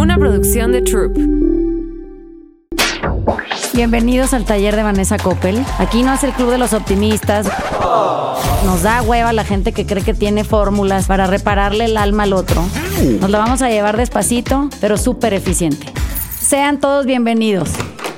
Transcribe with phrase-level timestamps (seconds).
[0.00, 1.14] una producción de Troop.
[3.74, 5.62] Bienvenidos al taller de Vanessa Coppel.
[5.78, 7.46] Aquí no es el club de los optimistas.
[8.64, 12.32] Nos da hueva la gente que cree que tiene fórmulas para repararle el alma al
[12.32, 12.64] otro.
[13.20, 15.86] Nos la vamos a llevar despacito, pero súper eficiente.
[16.40, 17.68] Sean todos bienvenidos.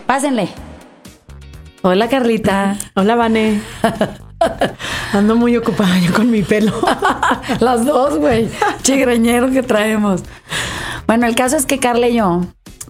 [0.07, 0.51] Pásenle.
[1.83, 2.77] Hola Carlita.
[2.95, 3.61] Hola, Vane.
[5.13, 6.75] Ando muy ocupada yo con mi pelo.
[7.59, 8.49] Las dos, güey.
[8.83, 10.23] Chigreñero que traemos.
[11.13, 12.41] Bueno, el caso es que Carla y yo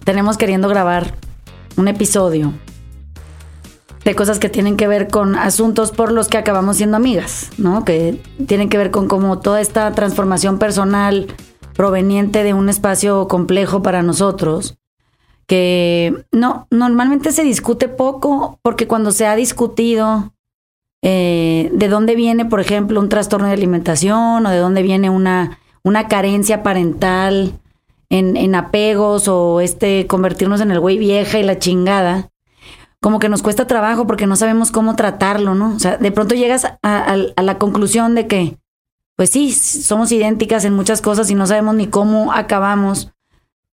[0.05, 1.13] tenemos queriendo grabar
[1.75, 2.53] un episodio
[4.05, 7.83] de cosas que tienen que ver con asuntos por los que acabamos siendo amigas, ¿no?
[7.83, 11.35] Que tienen que ver con como toda esta transformación personal
[11.73, 14.77] proveniente de un espacio complejo para nosotros,
[15.45, 20.31] que no, normalmente se discute poco porque cuando se ha discutido
[21.01, 25.59] eh, de dónde viene, por ejemplo, un trastorno de alimentación o de dónde viene una,
[25.83, 27.59] una carencia parental
[28.09, 32.29] en, en apegos o este convertirnos en el güey vieja y la chingada,
[33.03, 35.75] como que nos cuesta trabajo porque no sabemos cómo tratarlo, ¿no?
[35.75, 38.57] O sea, de pronto llegas a, la conclusión de que,
[39.17, 43.11] pues sí, somos idénticas en muchas cosas y no sabemos ni cómo acabamos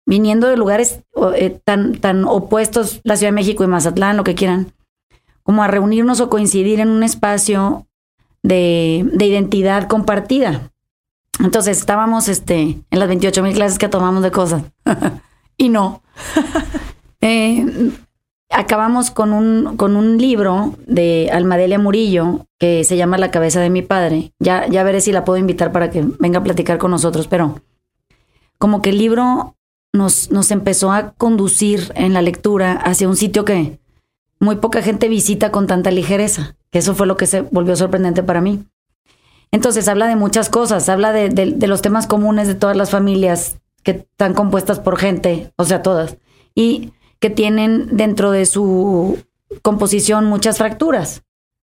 [0.04, 1.04] viniendo de lugares
[1.36, 4.72] eh, tan, tan opuestos, la Ciudad de México y Mazatlán, lo que quieran,
[5.44, 7.86] como a reunirnos o coincidir en un espacio
[8.42, 10.69] de, de identidad compartida.
[11.42, 14.62] Entonces estábamos este, en las 28 mil clases que tomamos de cosas.
[15.56, 16.02] y no.
[17.22, 17.66] Eh,
[18.48, 23.68] acabamos con un, con un libro de Almadelia Murillo que se llama La cabeza de
[23.68, 24.32] mi padre.
[24.38, 27.60] Ya, ya veré si la puedo invitar para que venga a platicar con nosotros, pero
[28.56, 29.54] como que el libro
[29.92, 33.78] nos, nos empezó a conducir en la lectura hacia un sitio que
[34.38, 38.22] muy poca gente visita con tanta ligereza, que eso fue lo que se volvió sorprendente
[38.22, 38.64] para mí.
[39.52, 43.90] Entonces habla de muchas cosas, habla de, los temas comunes de todas las familias que
[43.92, 46.18] están compuestas por gente, o sea, todas,
[46.54, 49.18] y que tienen dentro de su
[49.62, 51.22] composición muchas fracturas.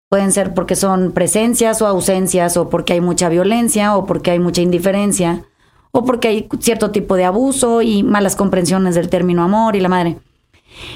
[0.09, 4.39] Pueden ser porque son presencias o ausencias, o porque hay mucha violencia, o porque hay
[4.39, 5.45] mucha indiferencia,
[5.91, 9.89] o porque hay cierto tipo de abuso y malas comprensiones del término amor y la
[9.89, 10.17] madre.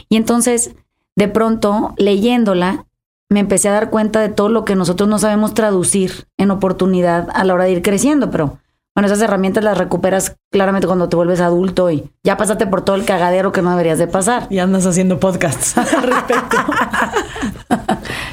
[0.10, 0.76] Y entonces,
[1.16, 2.86] de pronto, leyéndola,
[3.30, 7.28] me empecé a dar cuenta de todo lo que nosotros no sabemos traducir en oportunidad
[7.34, 8.58] a la hora de ir creciendo, pero
[8.96, 12.96] bueno, esas herramientas las recuperas claramente cuando te vuelves adulto y ya pasaste por todo
[12.96, 14.48] el cagadero que no deberías de pasar.
[14.50, 16.58] Y andas haciendo podcasts al respecto.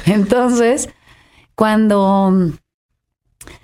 [0.05, 0.89] Entonces,
[1.55, 2.33] cuando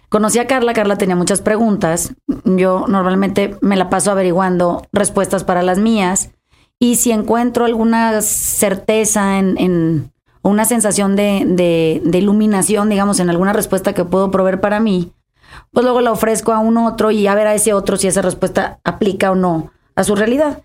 [0.09, 2.13] conocí a Carla, Carla tenía muchas preguntas.
[2.45, 6.29] Yo normalmente me la paso averiguando respuestas para las mías.
[6.79, 10.12] Y si encuentro alguna certeza en, en-
[10.43, 11.45] una sensación de,
[12.03, 15.11] de- iluminación, digamos, en alguna respuesta que puedo proveer para mí,
[15.71, 18.21] pues luego la ofrezco a un otro y ya ver a ese otro si esa
[18.21, 20.61] respuesta aplica o no a su realidad.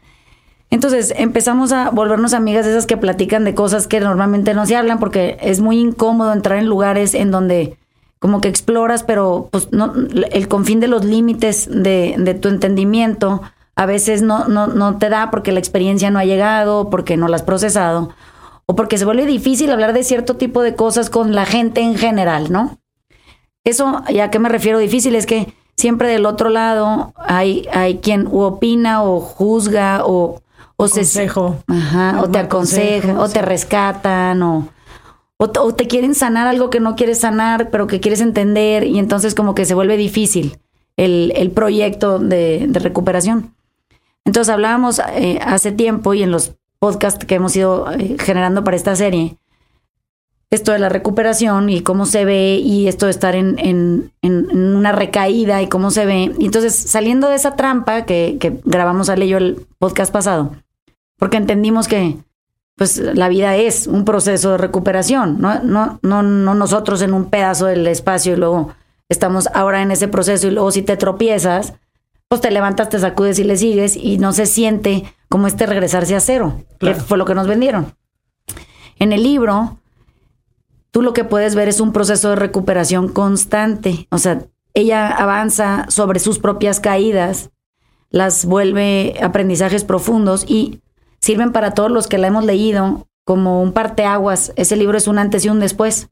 [0.71, 4.77] Entonces empezamos a volvernos amigas de esas que platican de cosas que normalmente no se
[4.77, 7.79] hablan porque es muy incómodo entrar en lugares en donde
[8.19, 9.95] como que exploras, pero pues no,
[10.33, 13.41] el confín de los límites de, de tu entendimiento
[13.77, 17.29] a veces no, no, no te da porque la experiencia no ha llegado, porque no
[17.29, 18.11] la has procesado,
[18.71, 21.97] o porque se vuelve difícil hablar de cierto tipo de cosas con la gente en
[21.97, 22.79] general, ¿no?
[23.65, 25.15] Eso, ¿y a qué me refiero difícil?
[25.15, 30.43] Es que siempre del otro lado hay, hay quien opina o juzga o,
[30.77, 31.57] o se Consejo.
[31.67, 34.69] Ajá, o te aconseja, consejo, o te rescatan, o,
[35.39, 38.85] o, te- o te quieren sanar algo que no quieres sanar, pero que quieres entender,
[38.85, 40.59] y entonces como que se vuelve difícil
[40.97, 43.55] el, el proyecto de, de recuperación.
[44.25, 48.77] Entonces hablábamos eh, hace tiempo y en los podcasts que hemos ido eh, generando para
[48.77, 49.37] esta serie,
[50.51, 54.49] esto de la recuperación y cómo se ve y esto de estar en, en- en-
[54.51, 56.33] en una recaída y cómo se ve.
[56.39, 60.53] Y entonces saliendo de esa trampa que, que grabamos Ale y yo el podcast pasado,
[61.19, 62.17] porque entendimos que
[62.77, 67.25] pues la vida es un proceso de recuperación, no, no, no, no nosotros en un
[67.29, 68.73] pedazo del espacio y luego
[69.09, 71.75] estamos ahora en ese proceso y luego si te tropiezas,
[72.29, 76.15] pues te levantas, te sacudes y le sigues y no se siente como este regresarse
[76.17, 76.97] a cero, Claro.
[76.97, 77.95] que fue lo que nos vendieron.
[78.99, 79.79] En el libro,
[80.91, 84.45] tú lo que puedes ver es un proceso de recuperación constante, o sea,
[84.75, 87.51] ella avanza sobre sus propias caídas,
[88.11, 90.81] las vuelve aprendizajes profundos y
[91.21, 94.53] sirven para todos los que la hemos leído como un parteaguas.
[94.57, 96.09] Ese libro es un antes y un después.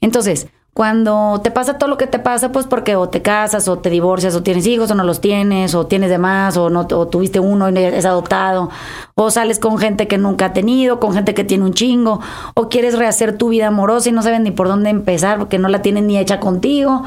[0.00, 3.80] Entonces, cuando te pasa todo lo que te pasa, pues porque o te casas, o
[3.80, 6.86] te divorcias, o tienes hijos, o no los tienes, o tienes de más, o no,
[6.88, 8.70] o tuviste uno y es adoptado,
[9.16, 12.20] o sales con gente que nunca ha tenido, con gente que tiene un chingo,
[12.54, 15.66] o quieres rehacer tu vida amorosa y no saben ni por dónde empezar porque no
[15.66, 17.02] la tienen ni hecha contigo.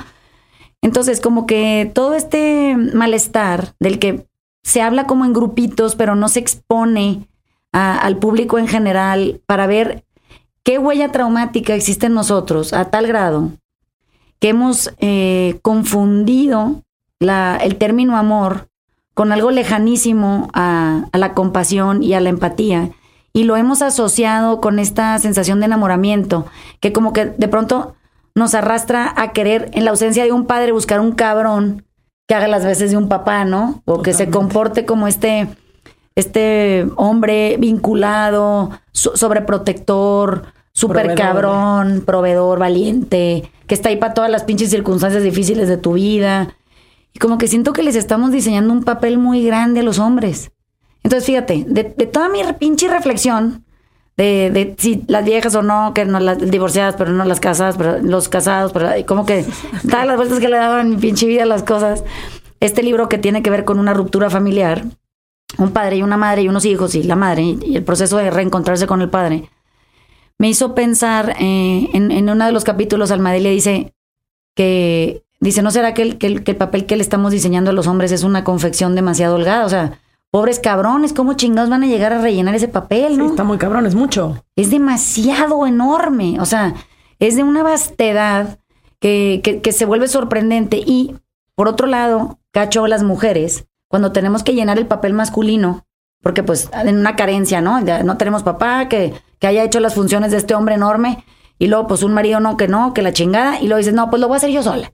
[0.81, 4.27] Entonces, como que todo este malestar del que
[4.63, 7.25] se habla como en grupitos, pero no se expone
[7.71, 10.03] al público en general para ver
[10.65, 13.51] qué huella traumática existe en nosotros a tal grado
[14.41, 16.81] que hemos eh, confundido
[17.19, 18.67] la, el término amor
[19.13, 22.89] con algo lejanísimo a, a, la compasión y a la empatía.
[23.33, 26.47] Y lo hemos asociado con esta sensación de enamoramiento,
[26.79, 27.95] que como que de pronto
[28.33, 31.85] nos arrastra a querer, en la ausencia de un padre, buscar un cabrón
[32.27, 33.83] que haga las veces de un papá, ¿no?
[33.85, 35.49] O que se comporte como este,
[36.15, 44.69] este hombre vinculado, sobreprotector, súper cabrón, proveedor, valiente, que está ahí para todas las pinches
[44.69, 46.55] circunstancias difíciles de tu vida.
[47.13, 50.51] Y como que siento que les estamos diseñando un papel muy grande a los hombres.
[51.03, 53.65] Entonces, fíjate, de, toda mi pinche reflexión,
[54.17, 57.75] de, de, si las viejas o no, que no las divorciadas, pero no las casadas,
[57.75, 59.45] pero los casados, pero como que
[59.89, 62.03] todas las vueltas que le daban mi pinche vida a las cosas.
[62.59, 64.85] Este libro que tiene que ver con una ruptura familiar,
[65.57, 68.29] un padre y una madre y unos hijos y la madre, y el proceso de
[68.29, 69.49] reencontrarse con el padre
[70.41, 73.93] me hizo pensar eh, en, uno de los capítulos, Almadé le dice
[74.55, 77.85] que, dice, ¿no será que el, que, el, papel que le estamos diseñando a los
[77.85, 79.63] hombres es una confección demasiado holgada?
[79.67, 79.99] O sea,
[80.31, 83.27] pobres cabrones, ¿cómo chingados van a llegar a rellenar ese papel, no?
[83.27, 84.43] está muy cabrón, es mucho.
[84.55, 86.73] Es demasiado enorme, o sea,
[87.19, 88.57] es de una vastedad
[88.99, 90.77] que, que, que se vuelve sorprendente.
[90.83, 91.17] Y,
[91.53, 95.85] por otro lado, cacho a las mujeres, cuando tenemos que llenar el papel masculino,
[96.21, 97.81] porque pues en una carencia, ¿no?
[97.81, 101.25] no tenemos papá que, que haya hecho las funciones de este hombre enorme
[101.57, 104.09] y luego pues un marido no, que no, que la chingada y luego dices, no,
[104.09, 104.93] pues lo voy a hacer yo sola.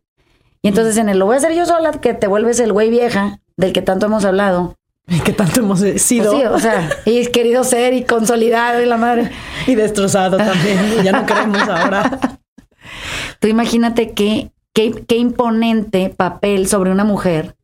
[0.61, 2.89] Y entonces en el lo voy a hacer yo sola, que te vuelves el güey
[2.89, 4.75] vieja del que tanto hemos hablado.
[5.07, 6.31] Y que tanto hemos sido.
[6.31, 9.31] Pues sí, o sea, y querido ser y consolidado y la madre.
[9.65, 12.19] Y destrozado también, ya no queremos ahora.
[13.39, 17.56] Tú imagínate qué, qué, qué imponente papel sobre una mujer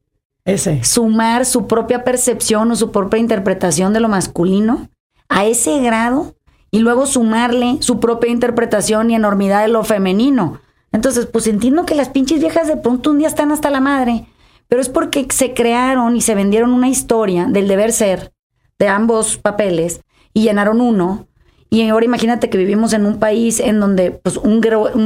[0.45, 0.83] ese.
[0.83, 4.89] Sumar su propia percepción o su propia interpretación de lo masculino
[5.29, 6.35] a ese grado
[6.71, 10.59] y luego sumarle su propia interpretación y enormidad de lo femenino.
[10.91, 14.27] Entonces, pues entiendo que las pinches viejas de pronto un día están hasta la madre,
[14.67, 18.33] pero es porque se crearon y se vendieron una historia del deber ser
[18.79, 20.01] de ambos papeles
[20.33, 21.27] y llenaron uno.
[21.69, 24.61] Y ahora imagínate que vivimos en un país en donde pues un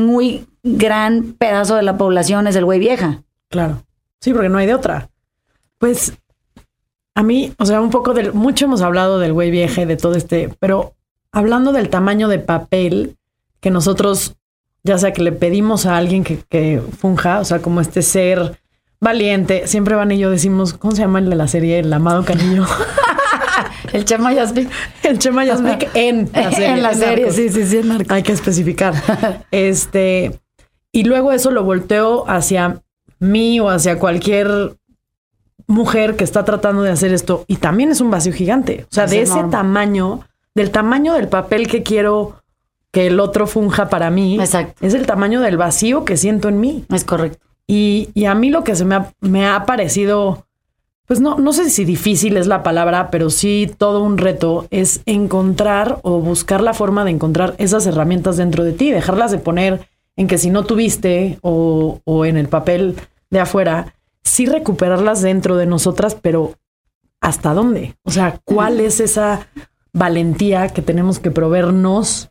[0.06, 3.24] muy gran pedazo de la población es el güey vieja.
[3.50, 3.84] Claro.
[4.20, 5.10] Sí, porque no hay de otra.
[5.78, 6.14] Pues
[7.16, 10.16] a mí, o sea, un poco del, mucho hemos hablado del güey vieje, de todo
[10.16, 10.94] este, pero
[11.32, 13.18] hablando del tamaño de papel
[13.60, 14.36] que nosotros,
[14.84, 18.60] ya sea que le pedimos a alguien que, que funja, o sea, como este ser
[19.00, 21.80] valiente, siempre Van y yo decimos, ¿cómo se llama el de la serie?
[21.80, 22.66] El amado Canillo.
[23.94, 24.70] el Chema Yasmik.
[25.04, 26.68] El Chema Yasmik en la serie.
[26.68, 27.82] En la serie, sí, sí, sí.
[28.10, 28.94] Hay que especificar.
[29.52, 30.40] este,
[30.92, 32.82] y luego eso lo volteo hacia
[33.20, 34.76] mí o hacia cualquier
[35.66, 38.86] mujer que está tratando de hacer esto y también es un vacío gigante.
[38.90, 40.22] O sea, de ese tamaño,
[40.54, 42.36] del tamaño del papel que quiero
[42.92, 44.86] que el otro funja para mí, Exacto.
[44.86, 46.86] es el tamaño del vacío que siento en mí.
[46.94, 47.46] Es correcto.
[47.68, 50.46] Y, y a mí lo que se me ha, me ha parecido,
[51.06, 55.02] pues no, no sé si difícil es la palabra, pero sí todo un reto es
[55.06, 59.88] encontrar o buscar la forma de encontrar esas herramientas dentro de ti, dejarlas de poner
[60.16, 62.96] en que si no tuviste o, o en el papel
[63.30, 63.94] de afuera,
[64.28, 66.56] sí recuperarlas dentro de nosotras, pero
[67.22, 67.96] ¿hasta dónde?
[68.04, 69.48] O sea, ¿cuál es esa
[69.94, 72.30] valentía que tenemos que proveernos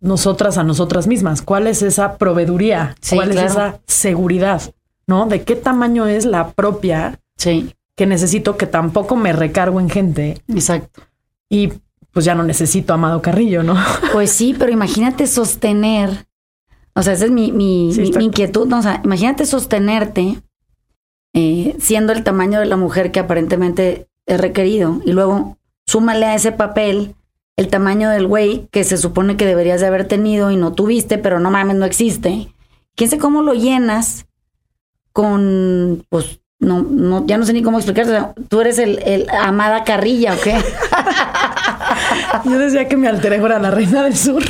[0.00, 1.42] nosotras a nosotras mismas?
[1.42, 2.94] ¿Cuál es esa proveeduría?
[3.10, 4.62] ¿Cuál es esa seguridad?
[5.06, 5.26] ¿No?
[5.26, 7.74] ¿De qué tamaño es la propia sí.
[7.96, 10.42] que necesito que tampoco me recargo en gente?
[10.48, 11.02] Exacto.
[11.48, 11.72] Y
[12.12, 13.74] pues ya no necesito Amado Carrillo, ¿no?
[14.12, 16.26] Pues sí, pero imagínate sostener,
[16.94, 18.78] o sea, esa es mi, mi, mi inquietud, ¿no?
[18.78, 20.40] o sea, imagínate sostenerte
[21.34, 25.00] eh, siendo el tamaño de la mujer que aparentemente es requerido.
[25.04, 27.14] Y luego súmale a ese papel
[27.56, 31.18] el tamaño del güey que se supone que deberías de haber tenido y no tuviste,
[31.18, 32.52] pero no mames, no existe.
[32.96, 34.26] ¿Quién sé cómo lo llenas
[35.12, 38.40] con, pues, no, no, ya no sé ni cómo explicarte.
[38.48, 40.56] Tú eres el, el amada carrilla, ¿o qué?
[42.44, 44.42] Yo decía que mi alter ego era la reina del sur.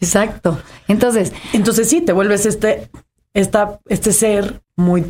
[0.00, 0.60] Exacto.
[0.86, 1.32] Entonces.
[1.52, 2.88] Entonces sí, te vuelves este,
[3.34, 5.04] esta, este ser muy,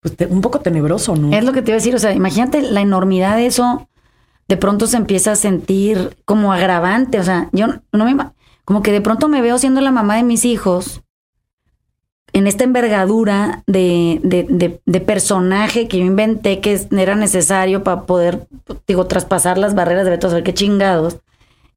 [0.00, 1.36] pues, un poco tenebroso, ¿no?
[1.36, 3.88] Es lo que te iba a decir, o sea, imagínate la enormidad de eso,
[4.48, 8.16] de pronto se empieza a sentir como agravante, o sea, yo no me,
[8.64, 11.02] como que de pronto me veo siendo la mamá de mis hijos
[12.32, 18.46] en esta envergadura de, de, de, personaje que yo inventé que era necesario para poder,
[18.86, 21.16] digo, traspasar las barreras de Beto, saber qué chingados.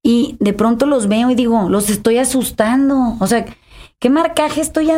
[0.04, 3.16] Y de pronto los veo y digo, los estoy asustando.
[3.22, 3.46] O sea,
[4.00, 4.90] ¿Qué marcaje estoy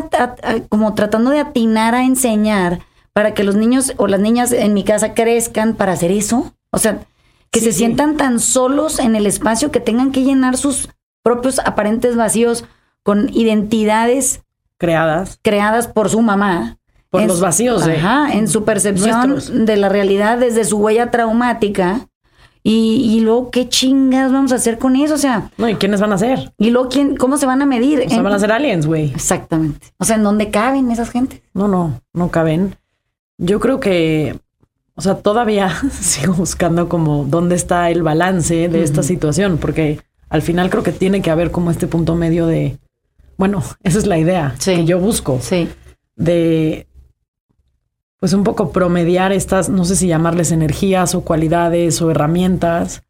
[0.69, 2.79] como tratando de atinar a enseñar
[3.13, 6.53] para que los niños o las niñas en mi casa crezcan para hacer eso.
[6.71, 6.99] O sea,
[7.51, 7.77] que Sí, se sí.
[7.79, 10.87] sientan tan solos en el espacio que tengan que llenar sus
[11.23, 12.63] propios aparentes vacíos
[13.03, 14.41] con identidades
[14.77, 16.77] Creadas creadas por su mamá.
[17.09, 17.97] por En los su- vacíos de.
[17.97, 19.65] Ajá, en su percepción nuestros.
[19.65, 22.07] de la realidad desde su huella traumática.
[22.63, 25.15] Y, y luego, ¿qué chingas vamos a hacer con eso?
[25.15, 26.53] O sea, No, ¿y quiénes van a ser?
[26.59, 27.99] y luego, ¿quién, ¿cómo se van a medir?
[28.05, 29.11] O sea, En- van a ser aliens, güey.
[29.11, 29.87] Exactamente.
[29.97, 31.41] O sea, ¿en dónde caben esas gentes?
[31.53, 32.75] No, no, no caben.
[33.39, 34.39] Yo creo que,
[34.93, 39.99] o sea, todavía sigo buscando como dónde está el balance de esta situación, porque
[40.29, 42.77] al final creo que tiene que haber como este punto medio de,
[43.37, 44.75] bueno, esa es la idea Sí.
[44.75, 45.67] que yo busco, Sí.
[46.15, 46.85] de,
[48.21, 53.01] pues un poco promediar estas, no sé si llamarles energías o cualidades o herramientas,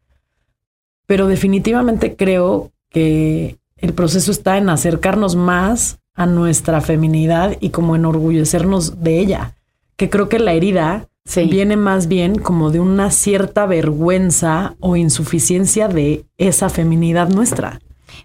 [1.04, 7.94] pero definitivamente creo que el proceso está en acercarnos más a nuestra feminidad y como
[7.94, 9.54] enorgullecernos de ella,
[9.96, 11.44] que creo que la herida Sí.
[11.44, 17.80] viene más bien como de una cierta vergüenza o insuficiencia de esa feminidad nuestra.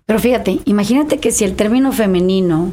[0.06, 2.72] Pero fíjate, imagínate que si el término femenino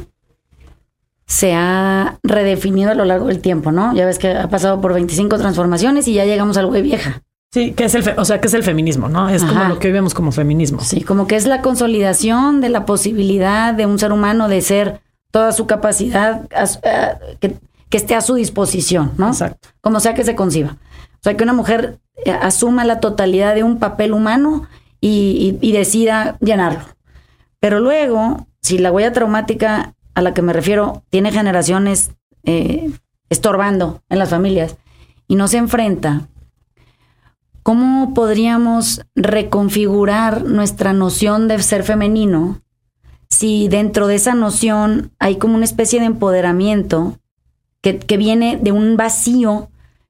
[1.27, 3.93] se ha redefinido a lo largo del tiempo, ¿no?
[3.95, 7.21] Ya ves que ha pasado por 25 transformaciones y ya llegamos al güey vieja.
[7.51, 9.29] Sí, que es el, fe- o sea, que es el feminismo, ¿no?
[9.29, 10.81] Es como lo que hoy vemos como feminismo.
[10.81, 14.99] Sí, como que es la consolidación de la posibilidad de un ser humano de ser
[15.31, 17.55] toda su capacidad a a- que,
[17.89, 19.27] que esté a su disposición, ¿no?
[19.29, 19.69] Exacto.
[19.81, 20.71] Como sea que se conciba.
[21.13, 24.67] O sea, que una mujer eh, asuma la totalidad de un papel humano
[25.01, 26.81] y, y- y decida llenarlo.
[27.59, 32.11] Pero luego, si la huella traumática a la que me refiero tiene generaciones
[32.43, 32.89] eh,
[33.29, 34.77] estorbando en las familias
[35.27, 36.27] y no se enfrenta,
[37.63, 42.61] ¿cómo podríamos reconfigurar nuestra noción de ser femenino
[43.29, 47.17] si dentro de esa noción hay como una especie de empoderamiento
[47.81, 49.69] que, que viene de un vacío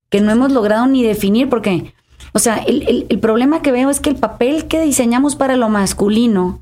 [0.09, 1.49] que no hemos logrado ni definir?
[1.49, 1.93] Porque,
[2.33, 5.55] o sea, el, el- el problema que veo es que el papel que diseñamos para
[5.55, 6.61] lo masculino,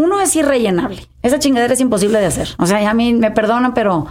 [0.00, 1.06] uno es irrellenable.
[1.22, 2.48] Esa chingadera es imposible de hacer.
[2.58, 4.06] O sea, ya a mí me perdonan, pero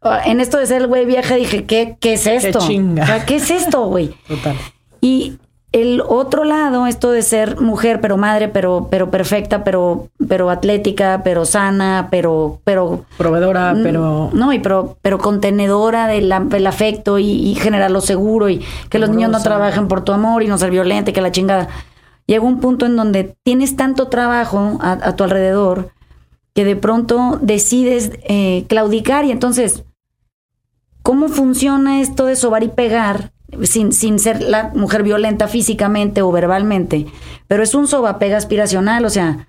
[0.00, 2.60] ah, en esto de ser el güey vieja dije, ¿qué, qué es esto?
[2.60, 3.02] chinga.
[3.02, 4.14] O sea, ¿qué es esto, güey?
[4.28, 4.56] Total.
[5.00, 5.34] Y
[5.72, 11.22] el otro lado, esto de ser mujer, pero madre, pero, pero perfecta, pero, pero atlética,
[11.24, 17.54] pero sana, pero, pero Proveedora, pero no, y pero, pero contenedora del, afecto y, y
[17.54, 21.10] generarlo seguro y que los niños no trabajen por tu amor y no ser violenta
[21.10, 21.68] y que la chingada.
[22.26, 25.90] Llega un punto en donde tienes tanto trabajo a, tu alrededor
[26.54, 29.84] que de pronto decides eh, claudicar y entonces,
[31.02, 36.30] ¿cómo funciona esto de sobar y pegar sin, sin ser la mujer violenta físicamente o
[36.30, 37.06] verbalmente?
[37.48, 39.48] Pero es un sobapega aspiracional, o sea,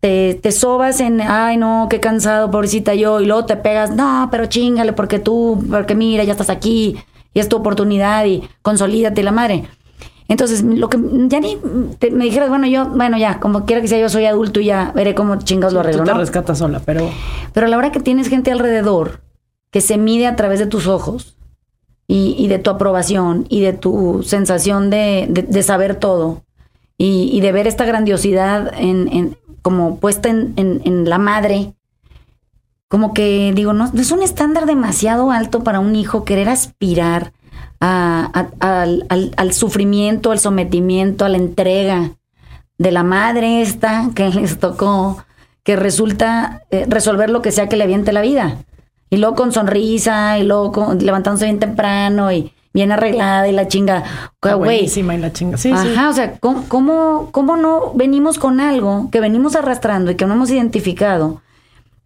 [0.00, 4.28] te, te sobas en, ay no, qué cansado, pobrecita yo, y luego te pegas, no,
[4.30, 6.96] pero chingale, porque tú, porque mira, ya estás aquí,
[7.32, 9.64] y es tu oportunidad, y consolídate la madre.
[10.28, 11.58] Entonces, lo que ya ni
[11.98, 14.66] te- me dijeras, bueno, yo, bueno, ya, como quiera que sea, yo soy adulto y
[14.66, 16.18] ya veré cómo chingados lo arreglo, tú te ¿no?
[16.18, 17.10] rescatas sola, pero
[17.52, 19.20] Pero a la hora que tienes gente alrededor
[19.70, 21.36] que se mide a través de tus ojos
[22.08, 26.42] y, y de tu aprobación y de tu sensación de, de- de saber todo
[26.96, 31.74] y, y de ver esta grandiosidad en, en- como puesta en, en- en la madre,
[32.88, 37.32] como que digo, no, no es un estándar demasiado alto para un hijo querer aspirar
[37.84, 42.12] a- a- al, al- al sufrimiento, al sometimiento, a la entrega
[42.78, 45.22] de la madre esta que les tocó,
[45.62, 48.56] que resulta eh, resolver lo que sea que le aviente la vida.
[49.10, 53.68] Y luego con sonrisa, y luego con- levantándose bien temprano y bien arreglada y la
[53.68, 54.02] chinga.
[54.42, 55.56] Güey, buenísima y la chinga.
[55.58, 55.88] Sí, sí.
[55.92, 60.26] Ajá, o sea, ¿cómo, cómo, cómo no venimos con algo que venimos arrastrando y que
[60.26, 61.42] no hemos identificado,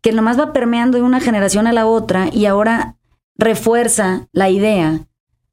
[0.02, 2.96] que nomás va permeando de una generación a la otra y ahora
[3.38, 5.00] refuerza la idea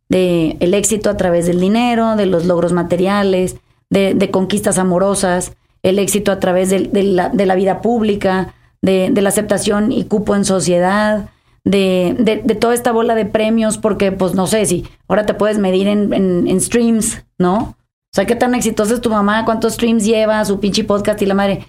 [0.09, 3.55] de el éxito a través del dinero, de los logros materiales,
[3.89, 9.91] de, de conquistas amorosas, el éxito a través de, la, vida pública, de, la aceptación
[9.91, 11.29] y cupo en sociedad,
[11.63, 15.87] de toda esta bola de premios, porque pues no sé si ahora te puedes medir
[15.87, 17.57] en, en- en streams, ¿no?
[17.57, 21.25] O sea, qué tan exitosa es tu mamá, cuántos streams lleva, su pinche podcast y
[21.25, 21.67] la madre.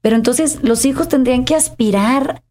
[0.00, 2.42] Pero entonces los hijos tendrían que aspirar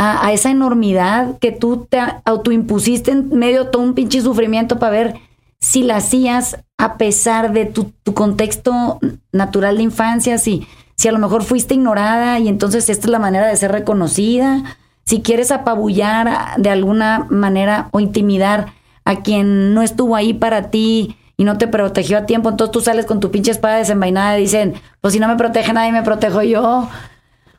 [0.00, 4.92] a, esa enormidad que tú te autoimpusiste en medio de todo un pinche sufrimiento para
[4.92, 5.14] ver
[5.58, 9.00] si la hacías a pesar de tu, tu contexto
[9.32, 13.18] natural de infancia, si, si a lo mejor fuiste ignorada y entonces esta es la
[13.18, 14.62] manera de ser reconocida,
[15.04, 18.74] si quieres apabullar de alguna manera o intimidar
[19.04, 22.80] a quien no estuvo ahí para ti y no te protegió a tiempo, entonces tú
[22.80, 26.02] sales con tu pinche espada desenvainada y dicen, pues si no me protege nadie, me
[26.02, 26.88] protejo yo.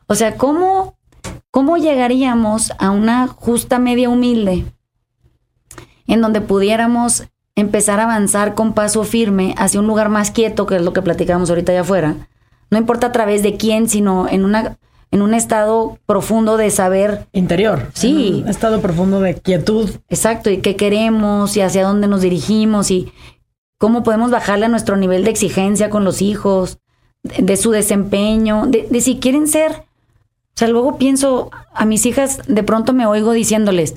[0.06, 0.94] O sea, ¿cómo,
[1.50, 4.64] ¿cómo llegaríamos a una justa media humilde
[6.06, 10.76] en donde pudiéramos empezar a avanzar con paso firme hacia un lugar más quieto, que
[10.76, 12.28] es lo que platicábamos ahorita allá afuera.
[12.70, 14.78] No importa a través de quién, sino en una
[15.12, 17.88] en un estado profundo de saber interior.
[17.94, 18.42] Sí.
[18.44, 19.90] Un estado profundo de quietud.
[20.08, 23.12] Exacto, y qué queremos y hacia dónde nos dirigimos y
[23.76, 26.78] cómo podemos bajarle a nuestro nivel de exigencia con los hijos,
[27.24, 29.84] de, su desempeño, de, de si quieren ser.
[30.60, 33.94] O sea, luego pienso a mis hijas, de pronto me oigo diciéndoles,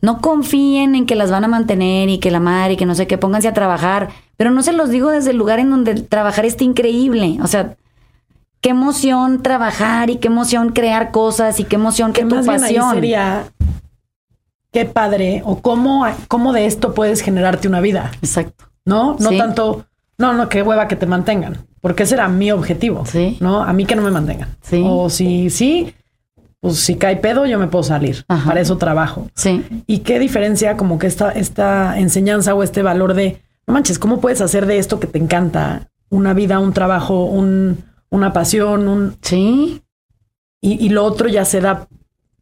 [0.00, 2.94] no confíen en que las van a mantener y que la madre y que no
[2.94, 4.08] sé qué, pónganse a trabajar.
[4.38, 7.36] Pero no se los digo desde el lugar en donde trabajar está increíble.
[7.42, 7.76] O sea,
[8.62, 12.64] qué emoción trabajar y qué emoción crear cosas y qué emoción que, tu más bien
[12.64, 12.94] ahí pasión.
[12.94, 13.44] sería
[14.72, 18.64] qué padre o cómo, cómo de esto puedes generarte una vida, Exacto.
[18.86, 19.16] ¿no?
[19.20, 19.36] No Sí.
[19.36, 19.84] tanto,
[20.16, 23.36] no, no, qué hueva que te mantengan, porque ese era mi objetivo, Sí.
[23.40, 23.62] ¿no?
[23.62, 24.48] A mí que no me mantengan.
[24.62, 24.82] Sí.
[24.86, 25.94] O si sí,
[26.66, 28.24] pues si cae pedo yo me puedo salir.
[28.28, 28.46] Ajá.
[28.48, 29.28] Para eso trabajo.
[29.34, 29.64] Sí.
[29.86, 34.20] ¿Y qué diferencia como que esta, esta enseñanza o este valor de, no manches, ¿cómo
[34.20, 37.78] puedes hacer de esto que te encanta una vida, un trabajo, un,
[38.10, 39.82] una pasión, un, Sí.
[40.60, 41.86] y, y lo otro ya se da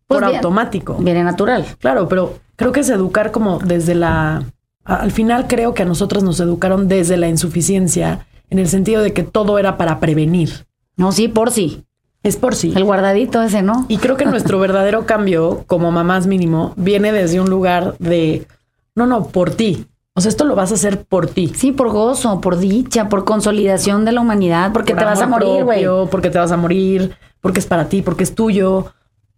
[0.07, 0.37] Pues por bien.
[0.37, 0.95] automático?
[1.01, 1.65] Viene natural.
[1.79, 4.45] Claro, pero creo que es educar como desde la...
[4.85, 9.15] Al final creo que a nosotros nos educaron desde la insuficiencia, en el sentido de
[9.15, 10.67] que todo era para prevenir.
[10.97, 11.85] No, sí, por sí.
[12.25, 12.73] Es por sí.
[12.75, 13.85] El guardadito ese, ¿no?
[13.89, 18.47] Y creo que nuestro verdadero cambio, como mamás mínimo, viene desde un lugar de,
[18.95, 19.87] no, no, por ti.
[20.15, 21.53] O sea, esto lo vas a hacer por ti.
[21.55, 25.27] Sí, por gozo, por dicha, por consolidación de la humanidad, porque Por te vas a
[25.27, 25.85] morir, güey.
[26.11, 28.87] Porque te vas a morir, porque es para ti, porque es tuyo.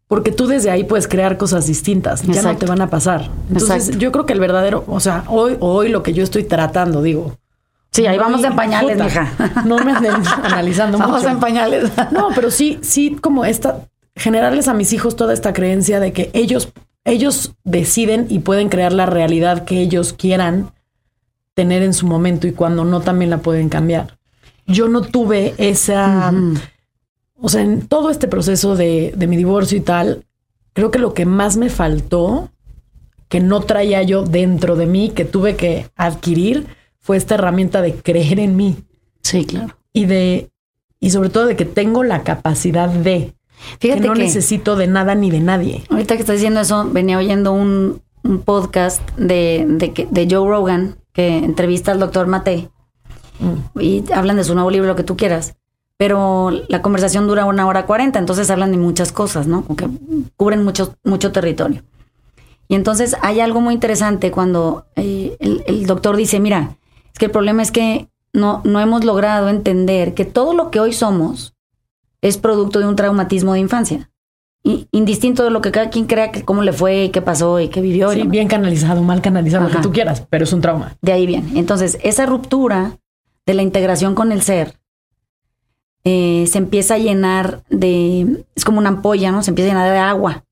[0.07, 2.23] Porque tú desde ahí puedes crear cosas distintas.
[2.23, 3.31] Ya no te van a pasar.
[3.49, 3.99] Entonces, Exacto.
[3.99, 7.37] yo creo que el verdadero, o sea, hoy, hoy lo que yo estoy tratando, digo.
[7.93, 9.63] Sí, ahí no vamos en pañales, mija.
[9.65, 10.13] No me anden
[10.43, 11.31] analizando Vamos mucho.
[11.31, 11.91] en pañales.
[12.11, 16.31] No, pero sí, sí, como esta, generarles a mis hijos toda esta creencia de que
[16.35, 16.73] ellos,
[17.05, 20.73] ellos deciden y pueden crear la realidad que ellos quieran
[21.55, 24.19] tener en su momento y cuando no también la pueden cambiar.
[24.67, 26.33] Yo no tuve esa,
[27.41, 30.27] o sea, en todo este proceso de, de mi divorcio y tal,
[30.75, 32.51] creo que lo que más me faltó,
[33.29, 36.67] que no traía yo dentro de mí, que tuve que adquirir,
[37.07, 38.77] fue esta herramienta de creer en mí
[39.23, 39.77] Sí, claro.
[39.93, 40.51] y de
[41.01, 43.33] y sobre todo de que tengo la capacidad de
[43.81, 45.85] Fíjate que no que necesito de nada ni de nadie.
[45.89, 50.49] ahorita que estás diciendo eso, venía oyendo un, un podcast de, de, que- de Joe
[50.49, 52.69] Rogan que entrevista al doctor Mate
[53.81, 55.57] y hablan de su nuevo libro, lo que tú quieras.
[55.99, 59.65] Pero la conversación dura una hora cuarenta, entonces hablan de muchas cosas, ¿no?
[59.77, 59.89] Que
[60.37, 61.83] cubren mucho, mucho territorio.
[62.69, 66.77] Y entonces hay algo muy interesante cuando eh, el, el doctor dice, mira,
[67.17, 70.81] es que el problema es que no, no hemos logrado entender que todo lo que
[70.81, 71.55] hoy somos
[72.21, 74.11] es producto de un traumatismo de infancia.
[74.63, 77.69] Indistinto de lo que cada quien crea que cómo le fue y qué pasó y
[77.69, 78.13] qué vivió.
[78.13, 80.95] Sí, bien canalizado, mal canalizado, lo que tú quieras, pero es un trauma.
[81.01, 81.59] De ahí viene.
[81.59, 82.99] Entonces, esa ruptura
[83.47, 84.79] de la integración con el ser
[86.05, 88.45] eh, se empieza a llenar de.
[88.55, 89.43] Es como una ampolla, ¿no?
[89.43, 90.45] Se empieza a llenar de agua.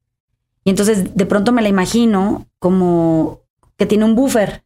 [0.65, 3.41] Y entonces, de pronto me la imagino como
[3.77, 4.64] que tiene un buffer.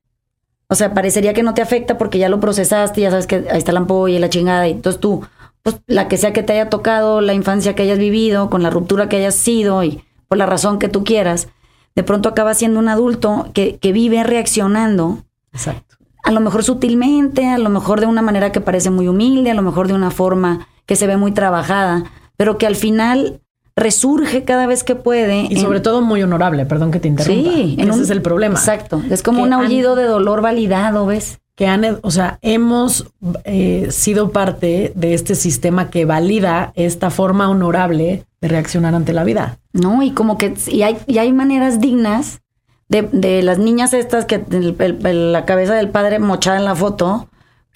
[0.69, 3.59] O sea, parecería que no te afecta porque ya lo procesaste, ya sabes que ahí
[3.59, 4.69] está la ampolla y la chingada.
[4.69, 5.25] Y entonces tú,
[5.63, 8.71] pues la que sea que te haya tocado, la infancia que hayas vivido, con la
[8.71, 11.49] ruptura que hayas sido y por la razón que tú quieras,
[11.97, 15.97] de pronto acabas siendo un adulto que, que vive reaccionando Exacto.
[16.23, 19.55] a lo mejor sutilmente, a lo mejor de una manera que parece muy humilde, a
[19.55, 22.05] lo mejor de una forma que se ve muy trabajada,
[22.37, 23.41] pero que al final
[23.79, 25.47] resurge cada vez que puede.
[25.51, 27.51] Y sobre todo muy honorable, perdón que te interrumpa.
[27.51, 28.55] sí, Ese es el problema.
[28.55, 31.38] Exacto, es como un han- aullido de dolor validado, ¿ves?
[31.55, 33.07] Que han, o sea, hemos
[33.45, 39.25] eh, sido parte de este sistema que valida esta forma honorable de reaccionar ante la
[39.25, 39.59] vida.
[39.73, 40.03] ¿No?
[40.03, 42.41] Y como que y hay, y hay maneras dignas
[42.88, 46.64] de, de las niñas estas que el- el- el- la cabeza del padre mochada en
[46.64, 47.29] la foto,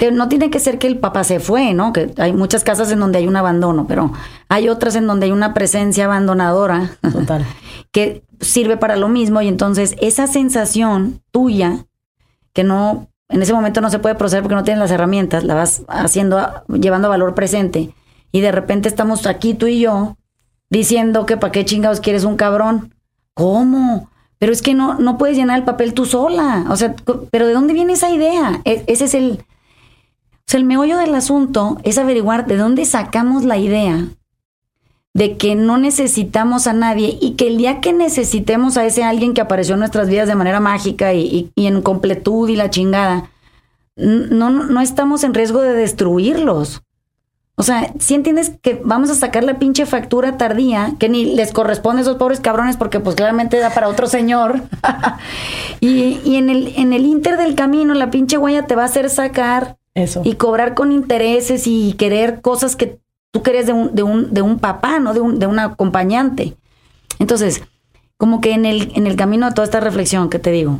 [0.03, 1.93] que no tiene que ser que el papá se fue, ¿no?
[1.93, 4.11] Que hay muchas casas en donde hay un abandono, pero
[4.49, 7.47] hay otras en donde hay una presencia abandonadora Total.
[7.93, 11.87] que sirve para lo mismo y entonces esa sensación tuya
[12.53, 15.55] que no en ese momento no se puede proceder porque no tienes las herramientas, la
[15.55, 17.95] vas haciendo llevando a valor presente
[18.33, 20.17] y de repente estamos aquí tú y yo
[20.69, 22.93] diciendo que para qué chingados quieres un cabrón.
[23.35, 24.11] ¿Cómo?
[24.41, 26.65] Pero es que no no puedes llenar el papel tú sola.
[26.71, 26.93] O sea,
[27.31, 28.63] pero ¿de dónde viene esa idea?
[28.65, 29.45] E- ese es el
[30.47, 34.09] o sea, el meollo del asunto es averiguar de dónde sacamos la idea
[35.15, 39.35] de que no necesitamos a nadie y que el día que necesitemos a ese alguien
[39.35, 43.31] que apareció en nuestras vidas de manera mágica y, en completud y la chingada,
[43.97, 46.83] no, no estamos en riesgo de destruirlos.
[47.55, 51.53] O sea, si entiendes que vamos a sacar la pinche factura tardía, que ni les
[51.53, 54.63] corresponde a esos pobres cabrones porque pues claramente da para otro señor.
[55.81, 58.87] y, y en, el, en el inter del camino la pinche guaya te va a
[58.87, 60.23] hacer sacar Eso.
[60.25, 62.99] y cobrar con intereses y querer cosas que
[63.31, 65.13] tú querías de un, de un, de un papá, ¿no?
[65.15, 66.57] De un, de un acompañante.
[67.19, 67.63] Entonces,
[68.17, 70.79] como que en el, en el camino de toda esta reflexión que te digo,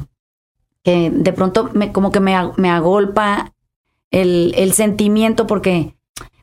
[0.83, 3.53] que de pronto me, como que me, me agolpa
[4.11, 5.95] el, el sentimiento porque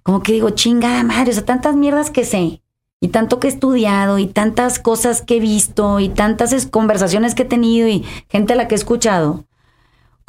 [0.04, 2.62] como que digo, chingada madre, o sea, tantas mierdas que sé
[3.02, 7.36] y tanto que he estudiado y tantas cosas que he visto y tantas es- conversaciones
[7.36, 9.46] que he tenido y gente a la que he escuchado.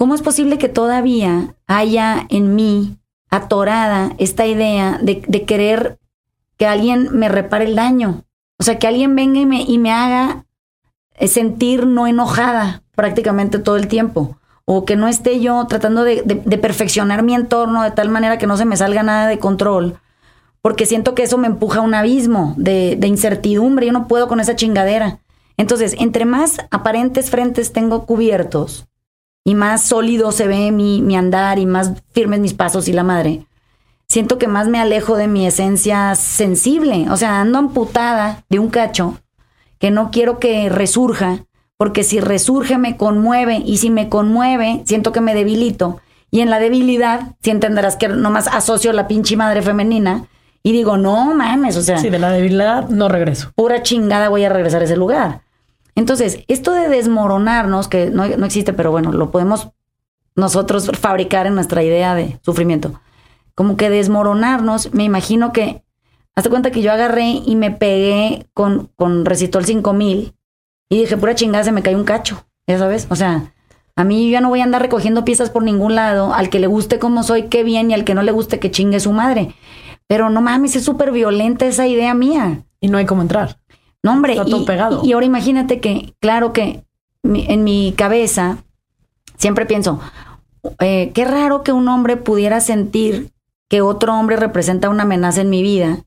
[0.00, 2.96] ¿Cómo es posible que todavía haya en mí
[3.28, 5.98] atorada esta idea de, de querer
[6.56, 8.24] que alguien me repare el daño?
[8.58, 10.46] O sea, que alguien venga y me, y me haga
[11.16, 14.38] eh, sentir no enojada prácticamente todo el tiempo.
[14.64, 16.22] O que no esté yo tratando de,
[16.62, 20.00] perfeccionar mi entorno de tal manera que no se me salga nada de control.
[20.62, 23.84] Porque siento que eso me empuja a un abismo de, de incertidumbre.
[23.84, 25.18] Yo no puedo con esa chingadera.
[25.58, 28.86] Entonces, entre más aparentes frentes tengo cubiertos
[29.44, 33.02] y más sólido se ve mi, mi andar y más firmes mis pasos y la
[33.04, 33.46] madre,
[34.08, 37.06] siento que más me alejo de mi esencia sensible.
[37.10, 39.18] O sea, ando amputada de un cacho
[39.78, 41.44] que no quiero que resurja,
[41.76, 46.00] porque si resurge me conmueve y si me conmueve, siento que me debilito.
[46.30, 50.26] Y en la debilidad, si entenderás que nomás asocio la pinche madre femenina
[50.62, 53.50] y digo, no mames, o sea, Sí, de la debilidad no regreso.
[53.54, 55.40] pura chingada voy a regresar a ese lugar.
[55.94, 59.70] Entonces, esto de desmoronarnos, que no, no existe, pero bueno, lo podemos
[60.36, 63.00] nosotros fabricar en nuestra idea de sufrimiento.
[63.54, 65.82] Como que desmoronarnos, me imagino que,
[66.34, 70.34] hazte cuenta que yo agarré y me pegué con, con Resistol 5000
[70.88, 73.52] y dije, pura chingada, se me cayó un cacho, ya sabes, o sea,
[73.96, 76.58] a mí yo ya no voy a andar recogiendo piezas por ningún lado, al que
[76.58, 79.12] le guste como soy, qué bien, y al que no le guste, que chingue su
[79.12, 79.54] madre.
[80.06, 82.64] Pero no mames, es súper violenta esa idea mía.
[82.80, 83.59] Y no hay cómo entrar.
[84.02, 85.02] No, hombre, Está todo y, pegado.
[85.04, 86.84] y ahora imagínate que, claro que
[87.22, 88.58] mi- en mi cabeza
[89.36, 90.00] siempre pienso,
[90.78, 93.30] eh, qué raro que un hombre pudiera sentir
[93.68, 95.98] que otro hombre representa una amenaza en mi vida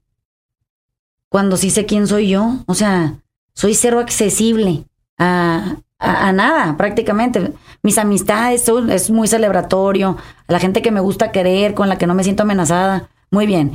[1.29, 2.57] cuando sí sé quién soy yo.
[2.65, 3.15] O sea,
[3.53, 4.85] soy cero accesible
[5.17, 7.53] a, a- a nada prácticamente.
[7.81, 11.97] Mis amistades son- es muy celebratorio, a la gente que me gusta querer, con la
[11.97, 13.09] que no me siento amenazada.
[13.31, 13.71] Muy bien.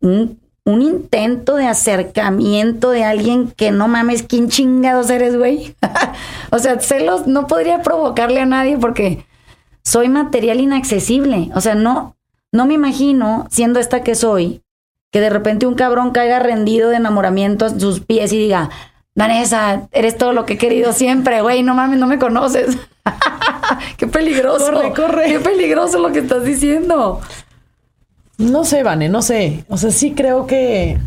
[0.00, 5.76] Un, un intento de acercamiento de alguien que no mames, ¿quién chingados eres, güey?
[6.50, 9.26] o sea, celos no podría provocarle a nadie porque
[9.82, 11.50] soy material inaccesible.
[11.54, 12.16] O sea, no,
[12.50, 14.62] no me imagino, siendo esta que soy,
[15.10, 18.70] que de repente un cabrón caiga rendido de enamoramiento a sus pies y diga,
[19.14, 22.78] Vanessa, eres todo lo que he querido siempre, güey, no mames, no me conoces.
[23.96, 24.72] Qué peligroso.
[24.72, 25.26] Corre, corre.
[25.26, 27.20] Qué peligroso lo que estás diciendo.
[28.38, 29.64] No sé, Vane, no sé.
[29.68, 30.98] O sea, sí creo que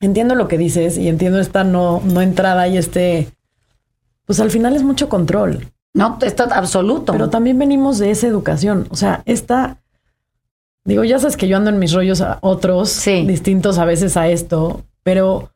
[0.00, 3.28] entiendo lo que dices y entiendo esta no, no entrada y este.
[4.24, 5.68] Pues al final es mucho control.
[5.94, 7.12] No, esto absoluto.
[7.12, 8.86] Pero también venimos de esa educación.
[8.90, 9.78] O sea, esta.
[10.84, 13.24] Digo, ya sabes que yo ando en mis rollos a otros, Sí.
[13.26, 15.50] distintos a veces a esto, pero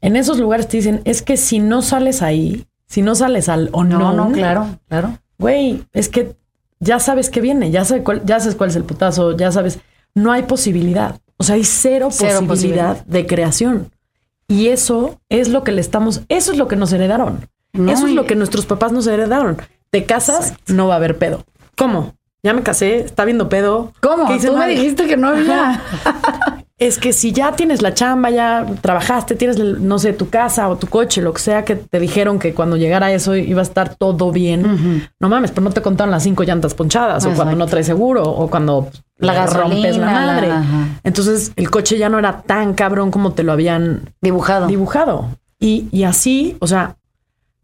[0.00, 3.68] en esos lugares te dicen, es que si no sales ahí, si no sales al
[3.72, 5.18] o no, no, no, claro, claro.
[5.38, 6.34] güey, es que
[6.80, 9.78] ya sabes que viene, ya sabes cuál, ya sabes cuál es el putazo, ya sabes,
[10.14, 11.20] no hay posibilidad.
[11.36, 13.04] O sea, hay cero, Cero posibilidad, posibilidad.
[13.06, 13.90] de creación.
[14.48, 17.48] Y eso es lo que le estamos, eso es lo que nos heredaron.
[17.72, 19.56] No, eso es lo que nuestros papás nos heredaron.
[19.90, 21.44] Te casas, no va a haber pedo.
[21.76, 22.14] ¿Cómo?
[22.42, 23.92] Ya me casé, está viendo pedo.
[24.00, 24.26] ¿Cómo?
[24.28, 25.82] ¿Qué hice Tú me dijiste que no había.
[26.76, 30.76] Es que si ya tienes la chamba, ya trabajaste, tienes, no sé, tu casa o
[30.76, 33.94] tu coche, lo que sea que te dijeron que cuando llegara eso iba a estar
[33.94, 35.06] todo bien.
[35.20, 38.24] No mames, pero no te contaron las cinco llantas ponchadas o cuando no traes seguro
[38.24, 40.48] o cuando La rompes la madre.
[41.04, 44.66] Entonces el coche ya no era tan cabrón como te lo habían Dibujado.
[44.66, 45.28] dibujado.
[45.60, 46.96] Y, y así, o sea,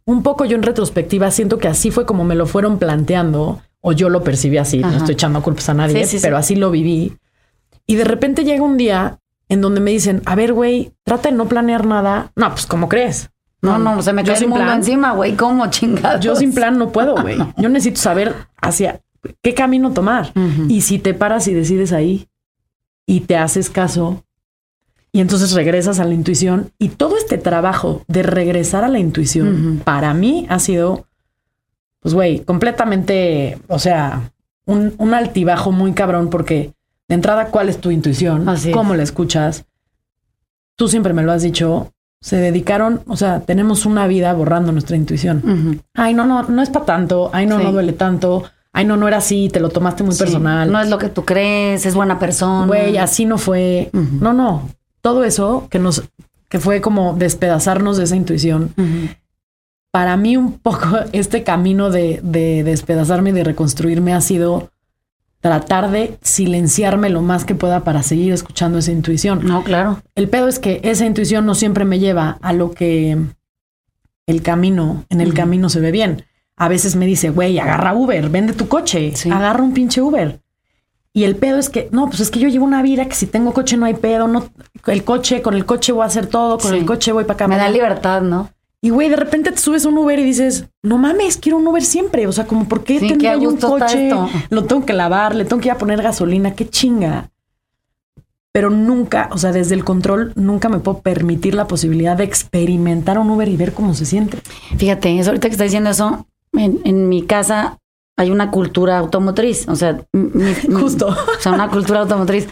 [0.04, 3.90] un poco yo en retrospectiva siento que así fue como me lo fueron planteando, o
[3.92, 4.92] yo lo percibí así, Ajá.
[4.92, 6.22] no estoy echando culpas a nadie, Sí, sí, sí.
[6.22, 7.12] pero así lo viví.
[7.86, 11.36] Y de repente llega un día en donde me dicen, a ver, güey, trata de
[11.36, 12.30] no planear nada.
[12.36, 13.30] No, pues, ¿cómo crees?
[13.62, 15.34] no, no, se me cae el mundo plan- encima, güey.
[15.36, 16.24] ¿Cómo chingados?
[16.24, 17.36] Yo sin plan no puedo, güey.
[17.58, 19.00] Yo necesito saber hacia
[19.42, 20.32] qué camino tomar.
[20.68, 22.26] Y si te paras y decides ahí
[23.06, 24.24] y te haces caso
[25.12, 29.82] y entonces regresas a la intuición y todo este trabajo de regresar a la intuición
[29.84, 31.06] para mí ha sido,
[31.98, 34.30] pues güey, completamente, o sea,
[34.64, 36.72] un, un altibajo muy cabrón porque
[37.10, 38.48] de entrada, ¿cuál es tu intuición?
[38.48, 38.74] Así es.
[38.74, 39.64] ¿Cómo la escuchas?
[40.76, 41.92] Tú siempre me lo has dicho.
[42.22, 46.68] Se dedicaron, o sea, tenemos una vida borrando nuestra intuición ay, no, no, no es
[46.70, 47.64] para tanto, ay, no, Sí.
[47.64, 50.70] no duele tanto, ay, no, no era así, te lo tomaste muy Sí, personal.
[50.70, 52.66] No es lo que tú crees, es buena persona.
[52.66, 53.90] Güey, así no fue.
[53.92, 54.68] No, no.
[55.00, 56.04] Todo eso que nos,
[56.48, 58.72] que fue como despedazarnos de esa intuición.
[59.90, 64.70] Para mí, un poco este camino de, de despedazarme y de reconstruirme ha sido
[65.40, 69.40] tratar de silenciarme lo más que pueda para seguir escuchando esa intuición.
[69.46, 70.02] No, claro.
[70.14, 73.16] El pedo es que esa intuición no siempre me lleva a lo que
[74.26, 76.24] el camino, en el camino se ve bien.
[76.56, 79.30] A veces me dice, güey, agarra Uber, vende tu coche, Sí.
[79.30, 80.40] agarra un pinche Uber.
[81.12, 83.26] Y el pedo es que, no, pues es que yo llevo una vida que si
[83.26, 84.44] tengo coche no hay pedo, no,
[84.86, 86.76] el coche, con el coche voy a hacer todo, con Sí.
[86.76, 87.48] el coche voy para acá.
[87.48, 88.50] Me da libertad, ¿no?
[88.82, 91.66] Y güey, de repente te subes a un Uber y dices, no mames, quiero un
[91.66, 92.26] Uber siempre.
[92.26, 94.10] O sea, como, ¿por qué Sí, tendría yo un coche?
[94.48, 97.30] Lo tengo que lavar, le tengo que ir a poner gasolina, qué chinga.
[98.52, 103.18] Pero nunca, o sea, desde el control, nunca me puedo permitir la posibilidad de experimentar
[103.18, 104.38] un Uber y ver cómo se siente.
[104.76, 107.78] Fíjate, es ahorita que está diciendo eso, en, en mi casa
[108.16, 109.68] hay una cultura automotriz.
[109.68, 111.06] O sea, mi- Justo.
[111.08, 112.48] O sea, una cultura automotriz.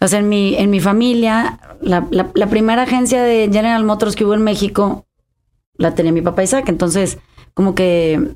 [0.00, 4.16] O sea, en mi, en mi familia, la, la- la primera agencia de General Motors
[4.16, 5.06] que hubo en México
[5.82, 6.68] la tenía mi papá Isaac.
[6.68, 7.18] Entonces,
[7.54, 8.34] como que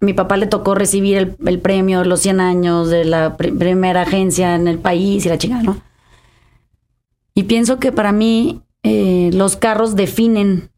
[0.00, 3.52] mi papá le tocó recibir el, el premio de los 100 años de la pri-
[3.52, 5.76] primera agencia en el país y la chingada, ¿no?
[7.34, 10.70] Y pienso que para mí eh, los carros definen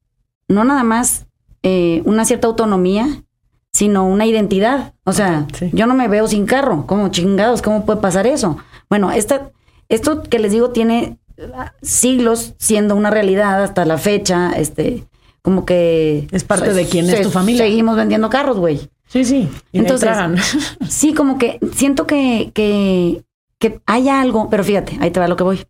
[0.49, 1.27] no nada más
[1.63, 3.25] eh, una cierta autonomía,
[3.73, 4.95] sino una identidad.
[5.05, 5.71] O sea, Sí.
[5.73, 6.87] yo no me veo sin carro.
[6.87, 7.63] ¿Cómo chingados?
[7.63, 8.57] ¿Cómo puede pasar eso?
[8.89, 9.51] Bueno, esta,
[9.89, 11.19] esto que les digo tiene
[11.55, 14.53] ah, siglos siendo una realidad hasta la fecha.
[14.53, 15.05] Este,
[15.47, 17.63] como que Es parte de quién es tu familia.
[17.63, 18.91] Seguimos vendiendo carros, güey.
[19.07, 19.49] Sí, sí.
[19.71, 20.11] Y Entonces-
[20.89, 23.23] Sí, como que siento que, que,
[23.61, 25.65] que hay algo, pero fíjate, ahí te va lo que voy.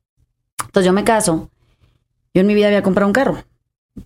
[0.64, 1.50] Entonces yo me caso,
[2.32, 3.36] yo en mi vida había comprado un carro.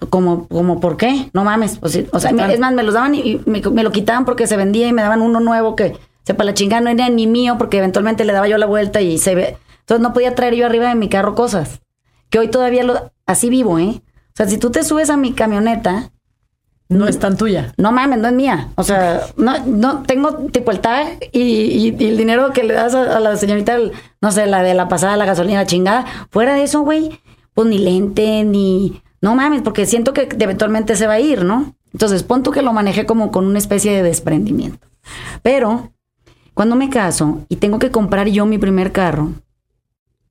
[0.09, 1.30] Como, como, ¿por qué?
[1.35, 1.78] No mames.
[1.83, 4.24] O sea, o sea, es más, me los daban y y me, me lo quitaban
[4.24, 7.28] porque se vendía y me daban uno nuevo que, sepa la chingada, no era ni
[7.28, 9.56] mío porque eventualmente le daba yo la vuelta y se ve.
[9.83, 11.80] Entonces no podía traer yo arriba de mi carro cosas.
[12.28, 14.02] Que hoy todavía lo, así vivo, ¿eh?
[14.30, 16.10] O sea, si tú te subes a mi camioneta,
[16.88, 17.72] no es tan tuya.
[17.76, 18.68] no mames, no es mía.
[18.74, 22.74] O sea, no, no tengo tipo el tag y, y- y el dinero que le
[22.74, 25.66] das a, a la señorita, el- no sé, la de la pasada, la gasolina, la
[25.66, 26.04] chingada.
[26.30, 27.20] Fuera de eso, güey,
[27.54, 29.02] pues ni lente, ni.
[29.20, 31.74] No mames, porque siento que eventualmente se va a ir, ¿no?
[31.92, 34.88] Entonces, pon tú que lo manejé como con una especie de desprendimiento.
[35.42, 35.92] Pero,
[36.54, 39.32] cuando me caso y tengo que comprar yo mi primer carro,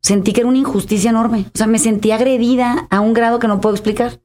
[0.01, 1.45] sentí que era una injusticia enorme.
[1.53, 4.19] O sea, me sentí agredida a un grado que no puedo explicar.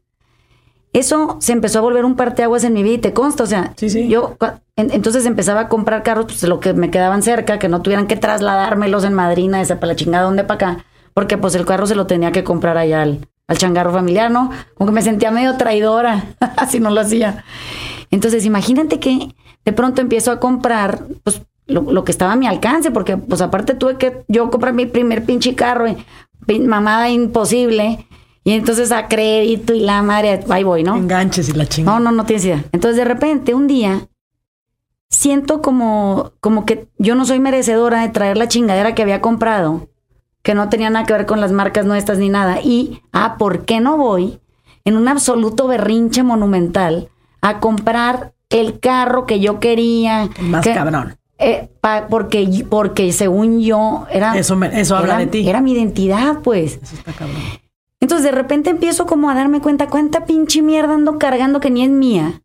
[0.92, 3.72] Eso se empezó a volver un parteaguas en mi vida y te consta, o sea,
[3.76, 4.06] Sí, sí.
[4.08, 4.36] yo
[4.76, 7.82] en- entonces empezaba a comprar carros, pues de lo que me quedaban cerca, que no
[7.82, 11.66] tuvieran que trasladármelos en Madrina, esa para la chingada, donde para acá, porque pues el
[11.66, 14.50] carro se lo tenía que comprar allá al, al changarro familiar, ¿no?
[14.74, 16.26] Como que me sentía medio traidora,
[16.70, 17.44] si no lo hacía.
[18.12, 19.34] Entonces, imagínate que
[19.64, 23.40] de pronto empiezo a comprar, pues, lo, lo que estaba a mi alcance, porque, pues,
[23.40, 25.86] aparte tuve que yo comprar mi primer pinche carro,
[26.46, 28.06] pin- mamada imposible,
[28.44, 30.96] y entonces a crédito y la madre, ahí voy, ¿no?
[30.96, 31.98] Enganches y la chingada.
[31.98, 32.64] No, no, no tienes idea.
[32.72, 34.06] Entonces, de repente, un día,
[35.08, 39.88] siento como, como que yo no soy merecedora de traer la chingadera que había comprado,
[40.42, 42.60] que no tenía nada que ver con las marcas nuestras ni nada.
[42.60, 44.40] Y, ah, ¿por qué no voy
[44.84, 47.08] en un absoluto berrinche monumental
[47.40, 50.28] a comprar el carro que yo quería?
[50.40, 51.16] Más que- cabrón.
[51.38, 54.36] Eh, pa- porque, porque según yo, era.
[54.38, 55.48] Eso me- eso habla era- de ti.
[55.48, 56.78] Era mi identidad, pues.
[56.82, 57.36] Eso está cabrón.
[58.00, 61.82] Entonces de repente empiezo como a darme cuenta cuánta pinche mierda ando cargando que ni
[61.84, 62.42] es mía.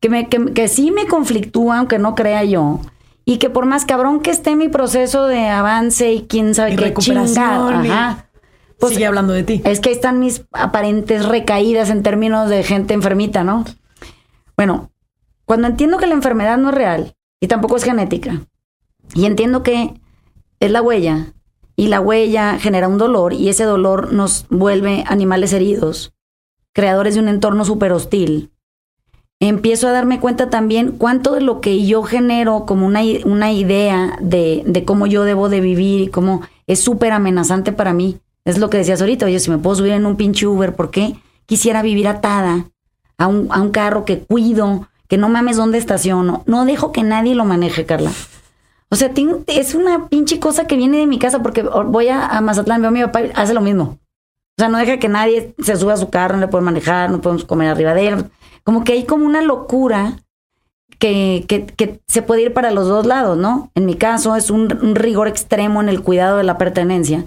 [0.00, 2.80] Que, me, que, que sí me conflictúa, aunque no crea yo.
[3.24, 6.76] Y que por más cabrón que esté mi proceso de avance y quién sabe Y
[6.76, 7.80] qué chingada.
[7.80, 8.26] Ajá.
[8.78, 9.60] Pues Sigue hablando de ti.
[9.64, 13.64] es que ahí están mis aparentes recaídas en términos de gente enfermita, ¿no?
[14.56, 14.90] Bueno,
[15.44, 18.42] cuando entiendo que la enfermedad no es real y tampoco es genética,
[19.14, 19.94] y entiendo que
[20.60, 21.32] es la huella,
[21.74, 26.12] y la huella genera un dolor, y ese dolor nos vuelve animales heridos,
[26.72, 28.50] creadores de un entorno súper hostil,
[29.40, 34.18] empiezo a darme cuenta también cuánto de lo que yo genero como una, una idea
[34.20, 38.18] de, de cómo yo debo de vivir y cómo es súper amenazante para mí.
[38.44, 40.90] Es lo que decías ahorita, oye, si me puedo subir en un pinche Uber, ¿por
[40.90, 42.70] qué quisiera vivir atada
[43.16, 46.44] a un, a un carro que cuido, que no mames dónde estaciono?
[46.46, 48.12] No dejo que nadie lo maneje, Carla.
[48.90, 49.10] O sea,
[49.48, 52.92] es una pinche cosa que viene de mi casa porque voy a, Mazatlán, veo a
[52.92, 53.98] mi papá y hace lo mismo.
[54.56, 57.10] O sea, no deja que nadie se suba a su carro, no le puede manejar,
[57.10, 58.30] no podemos comer arriba de él.
[58.62, 60.18] Como que hay como una locura
[61.00, 63.72] que, que, que se puede ir para los dos lados, ¿no?
[63.74, 67.24] En mi caso es un rigor extremo en el cuidado de la pertenencia.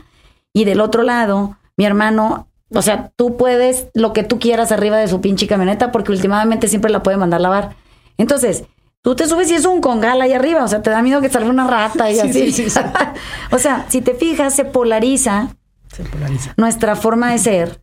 [0.53, 4.97] Y del otro lado, mi hermano, o sea, tú puedes lo que tú quieras arriba
[4.97, 7.75] de su pinche camioneta porque últimamente siempre la puede mandar lavar.
[8.17, 8.63] Entonces,
[9.05, 11.27] Tú te subes y es un congal ahí arriba, o sea, te da miedo que
[11.27, 12.33] salga una rata y Sí, así.
[12.33, 12.79] sí, sí, sí.
[13.51, 15.49] o sea, si te fijas, se polariza
[15.93, 16.53] Se polariza.
[16.55, 17.81] nuestra forma de ser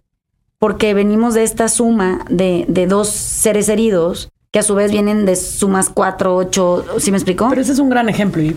[0.58, 5.26] porque venimos de esta suma de, de dos seres heridos que a su vez vienen
[5.26, 7.50] de sumas cuatro, ocho, ¿sí me explicó?
[7.50, 8.40] Pero ese es un gran ejemplo.
[8.42, 8.56] Y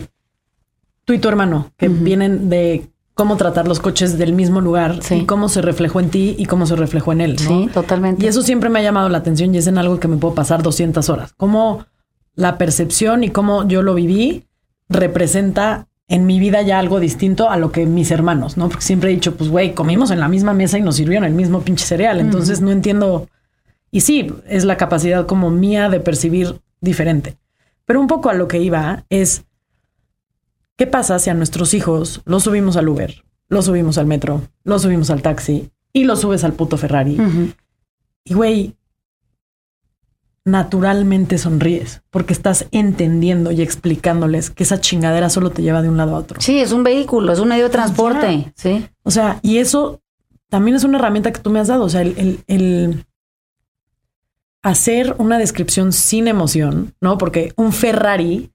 [1.04, 5.14] tú y tu hermano, que vienen de cómo tratar los coches del mismo lugar Sí.
[5.16, 7.36] y cómo se reflejó en ti y cómo se reflejó en él.
[7.42, 7.48] ¿no?
[7.48, 8.24] Sí, totalmente.
[8.24, 10.34] Y eso siempre me ha llamado la atención y es en algo que me puedo
[10.34, 11.32] pasar 200 horas.
[11.36, 11.86] Cómo
[12.34, 14.44] la percepción y cómo yo lo viví
[14.88, 18.68] representa en mi vida ya algo distinto a lo que mis hermanos, ¿no?
[18.68, 21.32] Porque siempre he dicho, pues, güey, comimos en la misma mesa y nos sirvieron el
[21.34, 22.20] mismo pinche cereal.
[22.20, 23.28] Entonces no entiendo.
[23.90, 27.38] Y sí, es la capacidad como mía de percibir diferente.
[27.86, 29.44] Pero un poco a lo que iba es,
[30.76, 34.82] ¿qué pasa si a nuestros hijos los subimos al Uber, los subimos al metro, los
[34.82, 37.16] subimos al taxi y los subes al puto Ferrari?
[38.24, 38.74] Y güey,
[40.46, 45.96] naturalmente sonríes porque estás entendiendo y explicándoles que esa chingadera solo te lleva de un
[45.96, 46.40] lado a otro.
[46.40, 48.86] Sí, es un vehículo, es un medio de transporte, sí.
[49.02, 50.02] O sea, y eso
[50.50, 51.84] también es una herramienta que tú me has dado.
[51.84, 53.04] O sea, el, el- el
[54.62, 57.18] hacer una descripción sin emoción, ¿no?
[57.18, 58.50] Porque un Ferrari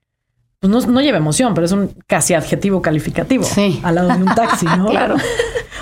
[0.59, 3.79] pues no, no lleva emoción, pero es un casi adjetivo calificativo Sí.
[3.83, 4.85] al lado de un taxi, ¿no?
[4.89, 5.15] Claro.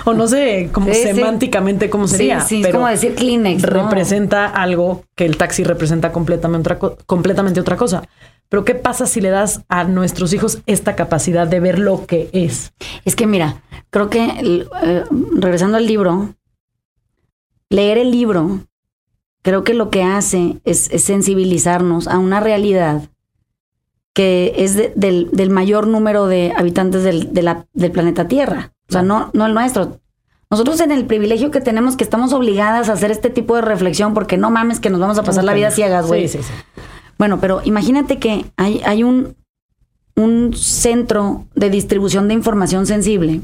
[0.04, 1.02] O no sé cómo Sí, sí.
[1.14, 2.40] semánticamente cómo sería.
[2.40, 3.62] sí, sí, es pero como decir Kleenex.
[3.62, 3.68] ¿no?
[3.68, 8.04] representa algo que el taxi representa completamente otra, co- completamente otra cosa.
[8.48, 12.30] Pero ¿qué pasa si le das a nuestros hijos esta capacidad de ver lo que
[12.32, 12.72] es?
[13.04, 14.24] Es que mira, creo que
[14.82, 15.04] eh,
[15.36, 16.34] regresando al libro,
[17.68, 18.60] leer el libro,
[19.42, 23.02] creo que lo que hace es, es sensibilizarnos a una realidad
[24.18, 28.72] que es de- del, del mayor número de habitantes del, de la- del planeta Tierra.
[28.88, 30.00] O sea, no, no el nuestro.
[30.50, 34.14] Nosotros en el privilegio que tenemos que estamos obligadas a hacer este tipo de reflexión
[34.14, 36.26] porque no mames que nos vamos a pasar la vida ciegas, güey.
[36.26, 36.52] Sí, sí, sí.
[37.16, 39.36] Bueno, pero imagínate que hay, hay un,
[40.16, 43.40] un centro de distribución de información sensible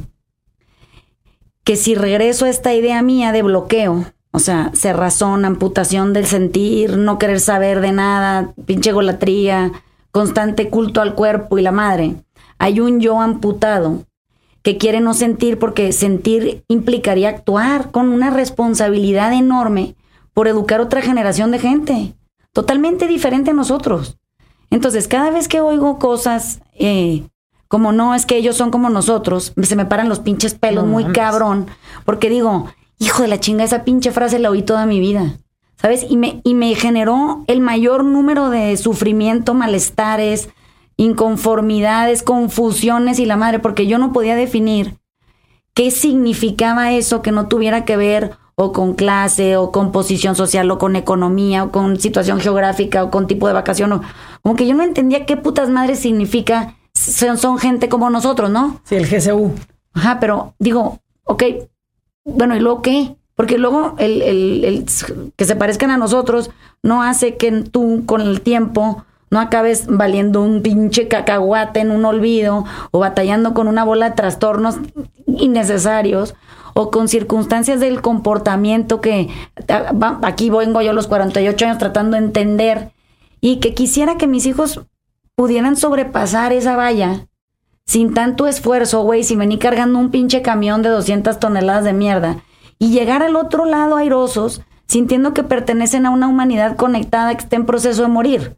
[1.63, 6.97] que si regreso a esta idea mía de bloqueo, o sea, cerrazón, amputación del sentir,
[6.97, 9.71] no querer saber de nada, pinche golatría,
[10.15, 12.15] constante culto al cuerpo y la madre,
[12.59, 14.05] hay un yo amputado
[14.63, 19.97] que quiere no sentir porque sentir implicaría actuar con una responsabilidad enorme
[20.33, 22.15] por educar otra generación de gente,
[22.53, 24.17] totalmente diferente a nosotros.
[24.71, 27.25] Entonces, cada vez que oigo cosas eh,
[27.67, 30.91] como no, es que ellos son como nosotros, se me paran los pinches pelos No
[30.93, 31.19] muy mames.
[31.19, 31.67] cabrón,
[32.05, 32.69] porque digo,
[33.01, 35.39] hijo de la chinga, esa pinche frase la oí toda mi vida.
[35.85, 36.07] ¿Sabes?
[36.09, 40.49] Y me, y me generó el mayor número de sufrimiento, malestares,
[40.97, 44.97] inconformidades, confusiones y la madre, porque yo no podía definir
[45.75, 50.71] qué significaba eso que no tuviera que ver o con clase o con posición social
[50.71, 54.01] o con economía o con situación geográfica o con tipo de vacación o
[54.41, 58.81] como que yo no entendía qué putas madres significa son, son gente como nosotros, ¿no?
[58.85, 59.53] Sí, el GCU.
[59.93, 61.43] Ajá, pero digo, ok,
[62.25, 63.17] bueno, ¿y luego qué?
[63.37, 64.85] Porque luego el, el- el
[65.37, 66.51] que se parezcan a nosotros
[66.83, 72.05] no hace que tú con el tiempo no acabes valiendo un pinche cacahuate en un
[72.05, 74.77] olvido o batallando con una bola de trastornos
[75.27, 76.35] innecesarios
[76.75, 79.29] o con circunstancias del comportamiento que
[79.69, 82.91] ah, aquí vengo yo a los 48 años tratando de entender
[83.41, 84.81] y que quisiera que mis hijos
[85.35, 87.27] pudieran sobrepasar esa valla
[87.87, 92.37] sin tanto esfuerzo, güey, sin venir cargando un pinche camión de 200 toneladas de mierda
[92.79, 97.57] y llegar al otro lado airosos, sintiendo que pertenecen a una humanidad conectada que está
[97.57, 98.57] en proceso de morir.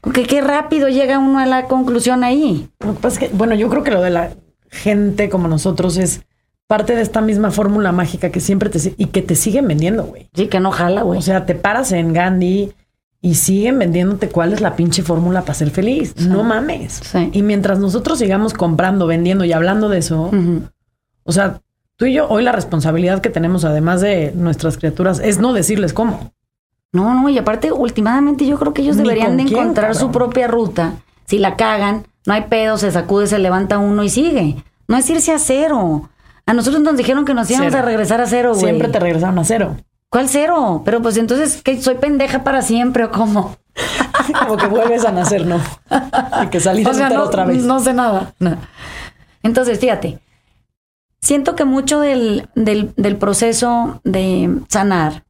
[0.00, 2.68] Porque qué rápido llega uno a la conclusión ahí.
[2.80, 4.30] Lo que pasa es que, bueno, yo creo que lo de la
[4.68, 6.22] gente como nosotros es
[6.66, 10.28] parte de esta misma fórmula mágica que siempre te y que te siguen vendiendo, güey.
[10.34, 11.18] Sí, que no jala, güey.
[11.18, 12.72] O sea, te paras en Gandhi
[13.20, 16.16] y siguen vendiéndote cuál es la pinche fórmula para ser feliz.
[16.16, 17.00] No mames.
[17.04, 17.30] Sí.
[17.32, 20.30] Y mientras nosotros sigamos comprando, vendiendo y hablando de eso,
[21.22, 21.60] o sea,
[21.96, 25.92] tú y yo hoy la responsabilidad que tenemos, además de nuestras criaturas, es no decirles
[25.92, 26.32] cómo.
[26.92, 30.10] No, no, y aparte, últimamente yo creo que ellos Ni deberían de quién, encontrar su
[30.10, 30.94] propia ruta.
[31.26, 34.62] Si la cagan, no hay pedo, se sacude, se levanta uno y sigue.
[34.88, 36.10] No es irse a cero.
[36.44, 37.82] A nosotros nos dijeron que nos íbamos Cero.
[37.82, 38.64] a regresar a cero, güey.
[38.64, 39.76] Siempre te regresaron a cero.
[40.10, 40.82] ¿Cuál cero?
[40.84, 41.80] Pero pues entonces, ¿qué?
[41.80, 43.56] ¿Soy pendeja para siempre o cómo?
[44.40, 45.58] Como que vuelves a nacer, ¿no?
[46.42, 47.62] Y que salir O sea, entero no, otra vez.
[47.64, 48.34] no sé nada.
[48.38, 48.58] No.
[49.42, 50.18] Entonces, fíjate,
[51.22, 55.24] siento que mucho del, del, del proceso de sanar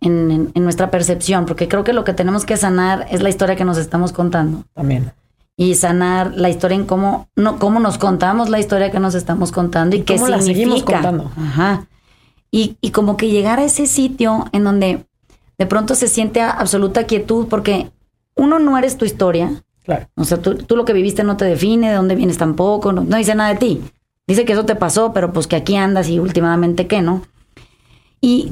[0.00, 3.28] en, en- en nuestra percepción, porque creo que lo que tenemos que sanar es la
[3.28, 4.64] historia que nos estamos contando.
[4.74, 5.12] También.
[5.58, 9.52] Y sanar la historia en cómo, no, cómo nos contamos la historia que nos estamos
[9.52, 10.58] contando y, Y qué cómo la significa.
[10.70, 11.30] seguimos contando.
[11.36, 11.86] Ajá.
[12.50, 15.04] Y, y como que llegar a ese sitio en donde
[15.58, 17.90] de pronto se siente absoluta quietud, porque
[18.34, 19.62] uno no eres tu historia.
[19.84, 20.08] Claro.
[20.16, 23.02] O sea, tú, tú lo que viviste no te define, de dónde vienes tampoco, no,
[23.02, 23.80] no dice nada de ti.
[24.26, 27.22] Dice que eso te pasó, pero pues que aquí andas y últimamente qué, ¿no?
[28.20, 28.50] Y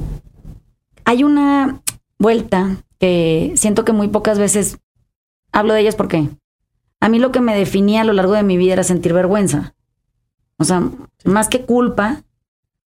[1.05, 1.81] hay una
[2.19, 4.79] vuelta que siento que muy pocas veces
[5.53, 6.29] hablo de ellas porque
[7.01, 9.75] a mí lo que me definía a lo largo de mi vida era sentir vergüenza.
[10.59, 10.89] O sea,
[11.25, 12.23] más que culpa,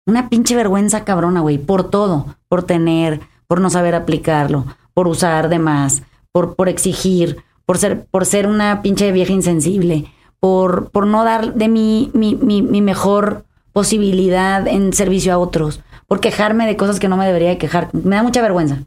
[0.05, 5.49] una pinche vergüenza cabrona, güey, por todo, por tener, por no saber aplicarlo, por usar
[5.49, 11.07] de más, por, por exigir, por ser, por ser una pinche vieja insensible, por, por
[11.07, 16.65] no dar de mí mi, mi, mi mejor posibilidad en servicio a otros, por quejarme
[16.65, 17.89] de cosas que no me debería de quejar.
[17.93, 18.83] Me da mucha vergüenza.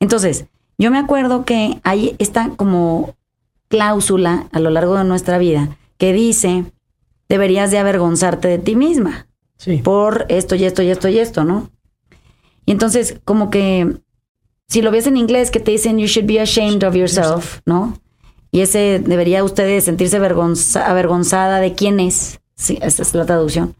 [0.00, 0.46] Entonces,
[0.78, 3.14] yo me acuerdo que hay esta como
[3.68, 6.64] cláusula a lo largo de nuestra vida que dice,
[7.28, 9.26] deberías de avergonzarte de ti misma
[9.56, 9.78] Sí.
[9.78, 11.70] por esto y esto y esto y esto, ¿no?
[12.66, 13.96] Y entonces, como que
[14.68, 17.98] si lo ves en inglés, que te dicen you should be ashamed of yourself, ¿no?
[18.54, 22.38] Y ese debería usted de sentirse avergonza- avergonzada de quién es.
[22.54, 23.74] Sí, esa es la traducción.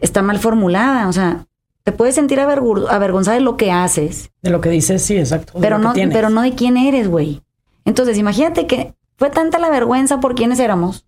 [0.00, 1.46] Está mal formulada, o sea,
[1.84, 5.52] te puedes sentir avergu- avergonzada de lo que haces, De lo que dices, sí, exacto.
[5.60, 7.42] pero no, pero no de quién eres, güey.
[7.84, 11.06] Entonces, imagínate que fue tanta la vergüenza por quiénes éramos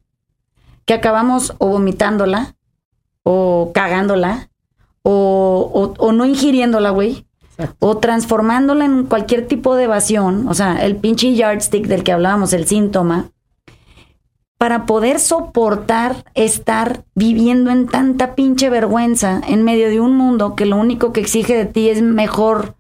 [0.85, 2.55] que acabamos o vomitándola,
[3.25, 4.51] o cagándola,
[5.03, 5.69] o,
[5.99, 7.27] o- o no ingiriéndola, güey,
[7.59, 7.87] Exacto.
[7.87, 12.53] o transformándola en cualquier tipo de evasión, o sea, el pinche yardstick del que hablábamos,
[12.53, 13.31] el síntoma,
[14.59, 20.65] para poder soportar estar viviendo en tanta pinche vergüenza en medio de un mundo que
[20.65, 22.75] lo único que exige de ti es mejor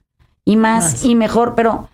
[0.45, 1.05] y más, Más.
[1.05, 1.89] y mejor, pero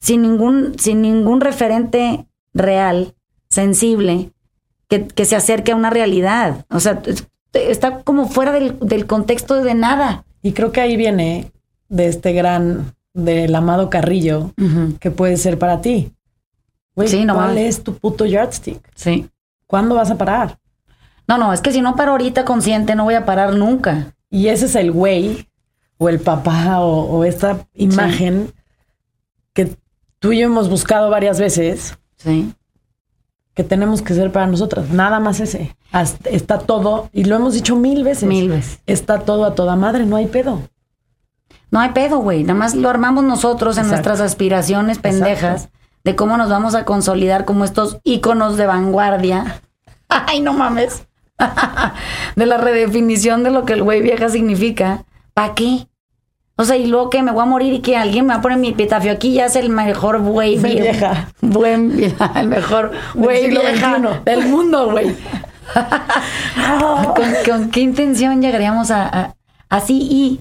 [0.00, 3.14] sin ningún, sin ningún referente real,
[3.48, 4.30] sensible,
[4.88, 6.64] que, que se acerque a una realidad.
[6.70, 10.24] O sea, es- está como fuera del, del contexto de nada.
[10.42, 11.52] Y creo que ahí viene
[11.88, 14.52] de este gran, del amado Carrillo,
[15.00, 16.12] que puede ser para ti.
[17.06, 18.80] Sí, no ¿cuál es tu puto yardstick?
[18.94, 19.28] Sí.
[19.66, 20.58] ¿Cuándo vas a parar?
[21.28, 24.14] No, no, es que si no paro ahorita consciente, no voy a parar nunca.
[24.30, 25.48] Y ese es el güey
[25.98, 28.52] o el papá o, o esta imagen
[29.52, 29.76] que
[30.18, 32.52] tú y yo hemos buscado varias veces Sí.
[33.54, 34.90] que tenemos que ser para nosotras.
[34.90, 35.76] Nada más ese.
[35.92, 38.28] Hasta- está todo, y lo hemos dicho mil veces.
[38.28, 38.80] Mil veces.
[38.86, 40.62] Está todo a toda madre, no hay pedo.
[41.70, 42.42] No hay pedo, güey.
[42.44, 44.08] Nada más lo armamos nosotros en Exacto.
[44.08, 45.68] nuestras aspiraciones pendejas
[46.04, 49.60] de cómo nos vamos a consolidar como estos íconos de vanguardia.
[50.08, 51.06] Ay, no mames.
[52.36, 55.04] de la redefinición de lo que el güey vieja significa.
[55.34, 55.86] ¿Para qué?
[56.56, 58.42] O sea, y luego que me voy a morir y que alguien me va a
[58.42, 61.28] poner mi epitafio aquí ya es el mejor güey vieja.
[61.40, 64.08] Buen, el mejor güey vieja XXI.
[64.24, 65.14] del mundo, güey.
[67.14, 69.34] ¿Con, con qué intención llegaríamos a, a-
[69.68, 69.98] así?
[70.10, 70.40] Y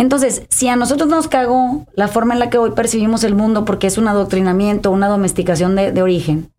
[0.00, 3.64] entonces, si a nosotros nos cagó la forma en la que hoy percibimos el mundo
[3.64, 6.50] porque es un adoctrinamiento, una domesticación de, de origen,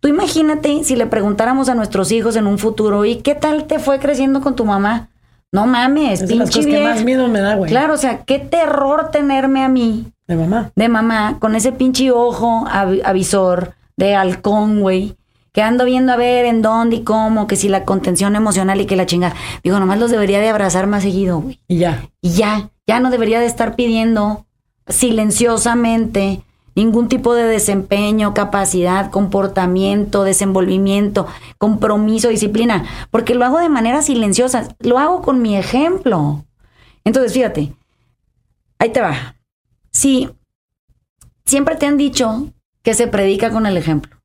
[0.00, 3.78] tú imagínate si le preguntáramos a nuestros hijos en un futuro, ¿y qué tal te
[3.78, 5.08] fue creciendo con tu mamá?
[5.52, 7.70] No mames, Es de las pinche cosas que más miedo me da, güey.
[7.70, 10.72] Claro, o sea, qué terror tenerme a mí De mamá.
[10.74, 15.14] de mamá con ese pinche ojo avi- avisor de halcón, güey.
[15.52, 18.86] Que ando viendo a ver en dónde y cómo, que si la contención emocional y
[18.86, 19.34] que la chingada.
[19.62, 21.60] Digo, nomás los debería de abrazar más seguido, güey.
[21.68, 22.08] Y ya.
[22.22, 24.46] Y ya, ya no debería de estar pidiendo
[24.88, 26.42] silenciosamente
[26.74, 31.26] ningún tipo de desempeño, capacidad, comportamiento, desenvolvimiento,
[31.58, 36.44] compromiso, disciplina, porque lo hago de manera silenciosa, lo hago con mi ejemplo.
[37.04, 37.74] Entonces, fíjate,
[38.78, 39.36] ahí te va.
[39.90, 40.30] Si
[41.44, 42.52] siempre te han dicho
[42.82, 44.16] que se predica con el ejemplo.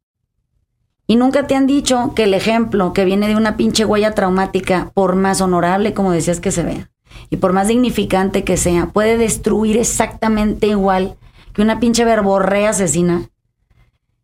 [1.07, 4.91] Y nunca te han dicho que el ejemplo que viene de una pinche huella traumática,
[4.93, 6.91] por más honorable como decías que se vea,
[7.29, 11.15] y por más dignificante que sea, puede destruir exactamente igual
[11.53, 13.29] que una pinche verborrea asesina.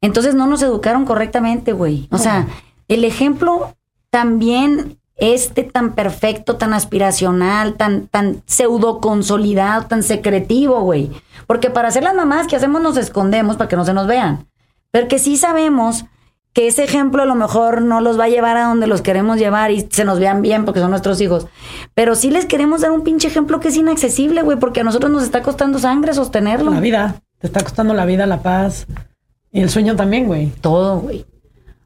[0.01, 2.07] Entonces no nos educaron correctamente, güey.
[2.11, 2.47] O sea,
[2.87, 3.75] el ejemplo
[4.09, 11.11] también este tan perfecto, tan aspiracional, tan, tan pseudo consolidado, tan secretivo, güey.
[11.47, 14.47] Porque para hacer las mamás que hacemos nos escondemos para que no se nos vean.
[14.91, 16.05] Porque sí sabemos
[16.53, 19.37] que ese ejemplo a lo mejor no los va a llevar a donde los queremos
[19.39, 21.47] llevar y se nos vean bien porque son nuestros hijos.
[21.95, 25.11] Pero sí les queremos dar un pinche ejemplo que es inaccesible, güey, porque a nosotros
[25.11, 26.71] nos está costando sangre sostenerlo.
[26.71, 27.15] La vida.
[27.39, 28.85] Te está costando la vida, la paz.
[29.51, 30.47] Y el sueño también, güey.
[30.61, 31.25] Todo, güey.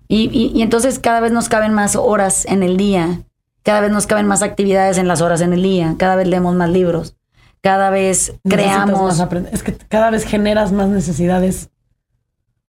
[0.09, 3.21] Y, y- y entonces cada vez nos caben más horas en el día,
[3.63, 6.55] cada vez nos caben más actividades en las horas en el día, cada vez leemos
[6.55, 7.17] más libros,
[7.61, 9.17] cada vez Necesitas creamos.
[9.19, 9.51] más.
[9.51, 11.69] Es que cada vez generas más necesidades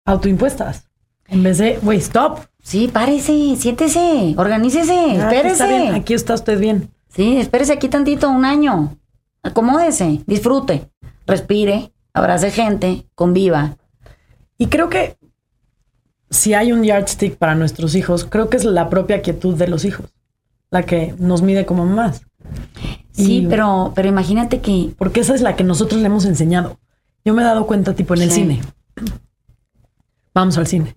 [0.04, 0.87] autoimpuestas.
[1.28, 2.40] En vez de, güey, stop.
[2.62, 5.96] Sí, párese, siéntese, organícese, Ah, aquí está bien, espérese.
[5.96, 6.90] Aquí está usted bien.
[7.08, 8.96] Sí, espérese aquí tantito, un año.
[9.42, 10.90] Acomódese, disfrute,
[11.26, 13.76] respire, abrace gente, conviva.
[14.58, 15.16] Y creo que
[16.30, 19.84] si hay un yardstick para nuestros hijos, creo que es la propia quietud de los
[19.84, 20.12] hijos,
[20.70, 22.22] la que nos mide como más.
[23.12, 26.78] Sí, Y- pero, pero imagínate que Porque esa es la que nosotros le hemos enseñado.
[27.24, 28.60] Yo me he dado cuenta, tipo, en el cine.
[30.34, 30.94] Vamos al cine.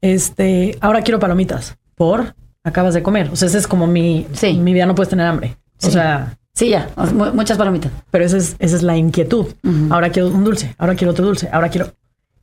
[0.00, 1.76] Este, ahora quiero palomitas.
[1.94, 2.34] ¿Por?
[2.64, 3.30] Acabas de comer.
[3.32, 4.54] O sea, ese es como mi, Sí.
[4.54, 5.56] mi vida no puedes tener hambre.
[5.82, 6.90] O sea, sí, ya,
[7.34, 7.92] muchas palomitas.
[8.10, 9.46] pero esa es, esa es la inquietud.
[9.90, 11.92] Ahora quiero un dulce, ahora quiero otro dulce, ahora quiero.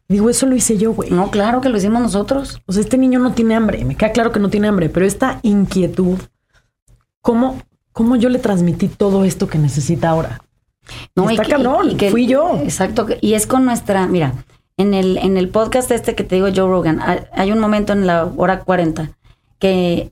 [0.08, 1.10] Digo, eso lo hice yo, güey.
[1.12, 2.62] No, claro que lo hicimos nosotros.
[2.66, 3.84] O sea, este niño no tiene hambre.
[3.86, 6.20] Me queda claro que no tiene hambre, pero esta inquietud,
[7.22, 10.42] ¿cómo, cómo yo le transmití todo esto que necesita ahora?
[11.16, 12.58] No, Está que- cabrón, fui yo.
[12.64, 13.06] Exacto.
[13.06, 14.34] que- Y es con nuestra, mira,
[14.84, 17.00] en el, en el podcast este que te digo, Joe Rogan,
[17.32, 19.12] hay, un momento en la hora 40
[19.60, 20.12] que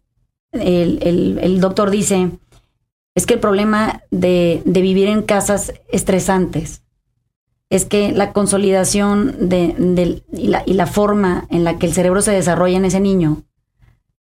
[0.51, 2.29] el, el- el doctor dice,
[3.15, 6.81] es que el problema de, de vivir en casas estresantes
[7.69, 11.93] es que la consolidación de, del- y, la, y la forma en la que el
[11.93, 13.43] cerebro se desarrolla en ese niño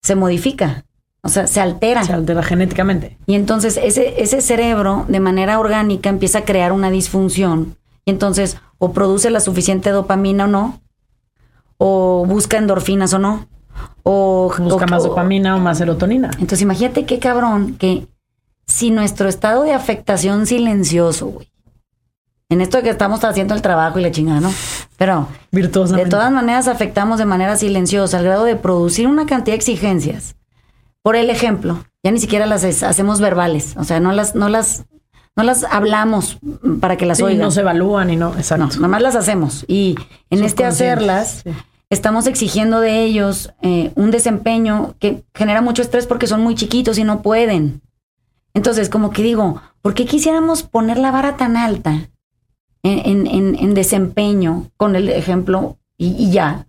[0.02, 0.84] se modifica,
[1.22, 2.04] o sea, se altera.
[2.04, 3.18] Se altera genéticamente.
[3.26, 7.76] Y entonces ese, ese cerebro de manera orgánica empieza a crear una disfunción.
[8.08, 10.80] Y entonces o produce la suficiente dopamina o no,
[11.76, 13.46] o busca endorfinas o no,
[14.02, 16.30] o Busca o- más dopamina o más serotonina.
[16.32, 18.06] Entonces imagínate qué cabrón que
[18.66, 21.52] si nuestro estado de afectación silencioso, güey,
[22.48, 24.50] en esto de que estamos haciendo el trabajo y la chingada, ¿no?
[24.96, 25.28] Pero
[25.98, 30.34] de todas maneras afectamos de manera silenciosa al grado de producir una cantidad de exigencias.
[31.02, 34.86] Por el ejemplo, ya ni siquiera las hacemos verbales, o sea, no las, no las,
[35.38, 36.38] no las hablamos
[36.80, 37.40] para que las Sí, oigan.
[37.40, 38.66] no se evalúan y no, exacto.
[38.66, 39.64] No, nada más las hacemos.
[39.68, 39.94] Y
[40.28, 41.50] en este hacerlas, sí.
[41.88, 46.98] estamos exigiendo de ellos eh, un desempeño que genera mucho estrés porque son muy chiquitos
[46.98, 47.80] y no pueden.
[48.52, 52.08] Entonces, como que digo, ¿por qué quisiéramos poner la vara tan alta
[52.82, 56.66] en, en- en- en desempeño con el ejemplo y, y ya?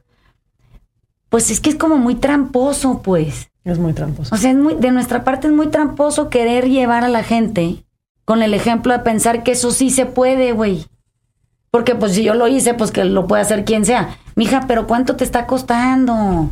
[1.29, 3.49] Pues es que es como muy tramposo, pues.
[3.63, 4.33] Es muy tramposo.
[4.33, 7.83] O sea, es muy, de nuestra parte es muy tramposo querer llevar a la gente
[8.29, 10.85] con el ejemplo de pensar que eso sí se puede, güey.
[11.71, 14.17] Porque pues si yo lo hice, pues que lo puede hacer quien sea.
[14.35, 16.51] Mija, pero ¿cuánto te está costando?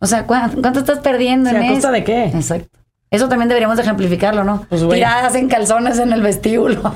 [0.00, 1.92] O sea, ¿cuánto, cuánto estás perdiendo Sí, en ¿a costa eso?
[1.92, 2.24] de qué?
[2.24, 2.76] Exacto.
[3.08, 4.66] Eso también deberíamos de ejemplificarlo, ¿no?
[4.68, 4.82] Pues.
[4.88, 6.82] Tiradas en calzones en el vestíbulo.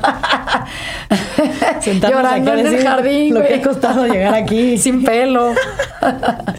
[2.11, 4.77] Llorando en el jardín, Lo que ha costado llegar aquí.
[4.79, 5.53] Sin pelo.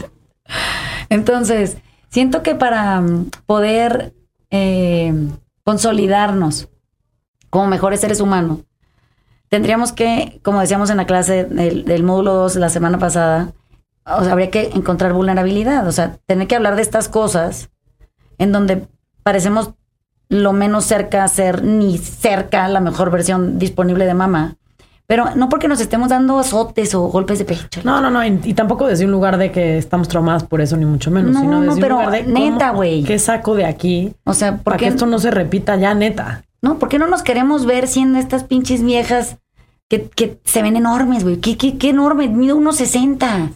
[1.10, 1.76] Entonces,
[2.08, 3.04] siento que para
[3.46, 4.14] poder
[4.52, 5.14] eh,
[5.66, 6.70] consolidarnos
[7.58, 8.60] como mejores seres humanos,
[9.50, 13.52] tendríamos que, como decíamos en la clase del, del módulo 2 la semana pasada,
[14.06, 17.72] o sea, habría que encontrar vulnerabilidad, o sea, tener que hablar de estas cosas
[18.38, 18.86] en donde
[19.24, 19.72] parecemos
[20.30, 24.58] lo menos cerca a ser ni cerca la mejor versión disponible de mamá.
[25.08, 27.82] Pero no porque nos estemos dando azotes o golpes de pecho.
[27.84, 28.24] No, no, no.
[28.24, 31.32] Y, y tampoco desde un lugar de que estamos traumadas por eso, ni mucho menos.
[31.32, 33.04] No, sino no, pero un lugar de neta, güey.
[33.04, 34.14] ¿Qué saco de aquí?
[34.26, 36.44] O sea, ¿por Para que esto no se repita ya, neta.
[36.62, 39.38] No, ¿por qué no nos queremos ver siendo estas pinches viejas
[39.88, 41.38] que, que se ven enormes, güey?
[41.38, 42.28] ¿Qué, qué, qué enorme?
[42.28, 43.52] Mido unos 60.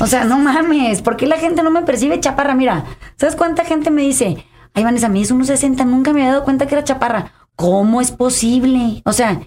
[0.00, 1.02] O sea, no mames.
[1.02, 2.54] ¿Por qué la gente no me percibe chaparra?
[2.54, 2.84] Mira,
[3.16, 4.44] ¿sabes cuánta gente me dice?
[4.74, 5.84] Ay, Vanessa, me unos 60.
[5.84, 7.32] Nunca me había dado cuenta que era chaparra.
[7.56, 9.02] ¿Cómo es posible?
[9.04, 9.40] O sea,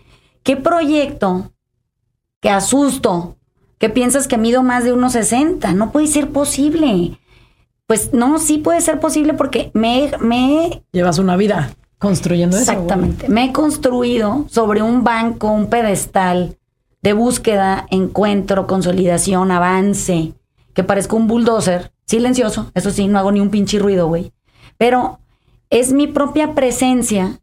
[0.44, 1.52] ¿qué proyecto
[2.40, 3.38] que asusto
[3.78, 5.74] que piensas que mido más de unos 60?
[5.74, 7.20] No puede ser posible.
[7.86, 12.72] Pues no, sí puede ser posible porque me, me Llevas una vida construyendo eso.
[12.72, 13.28] Exactamente.
[13.30, 16.58] Me he construido sobre un banco, un pedestal
[17.02, 20.34] de búsqueda, encuentro, consolidación, avance,
[20.74, 24.32] que parezco un bulldozer, silencioso, eso sí, no hago ni un pinche ruido, güey.
[24.78, 25.20] Pero
[25.70, 27.40] es mi propia presencia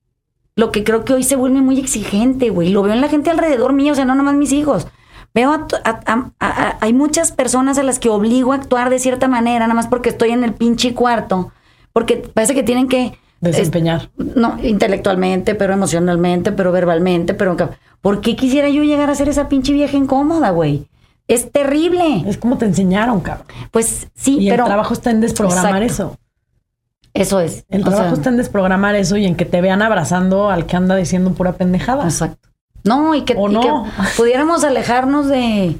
[0.57, 2.69] lo que creo que hoy se vuelve muy exigente, güey.
[2.71, 4.87] Lo veo en la gente alrededor mío, o sea, no nomás mis hijos.
[5.35, 9.27] Veo a- a- a- hay muchas personas a las que obligo a actuar de cierta
[9.27, 11.51] manera, nada más porque estoy en el pinche cuarto,
[11.93, 13.19] porque parece que tienen que
[13.51, 14.11] Desempeñar.
[14.17, 17.57] no, intelectualmente, pero emocionalmente, pero verbalmente, pero...
[18.01, 20.89] ¿Por qué quisiera yo llegar a ser esa pinche vieja incómoda, güey?
[21.27, 22.23] Es terrible.
[22.27, 23.47] Es como te enseñaron, cabrón.
[23.71, 24.65] Pues sí, Y pero...
[24.65, 26.13] el trabajo está en desprogramar Exacto.
[26.13, 26.19] eso.
[27.15, 27.65] Eso es.
[27.71, 30.67] El O trabajo sea, está en desprogramar eso y en que te vean abrazando al
[30.67, 32.05] que anda diciendo pura pendejada.
[32.05, 32.49] Exacto.
[32.83, 33.87] No, y que, ¿O y que no?
[34.19, 35.77] pudiéramos alejarnos de,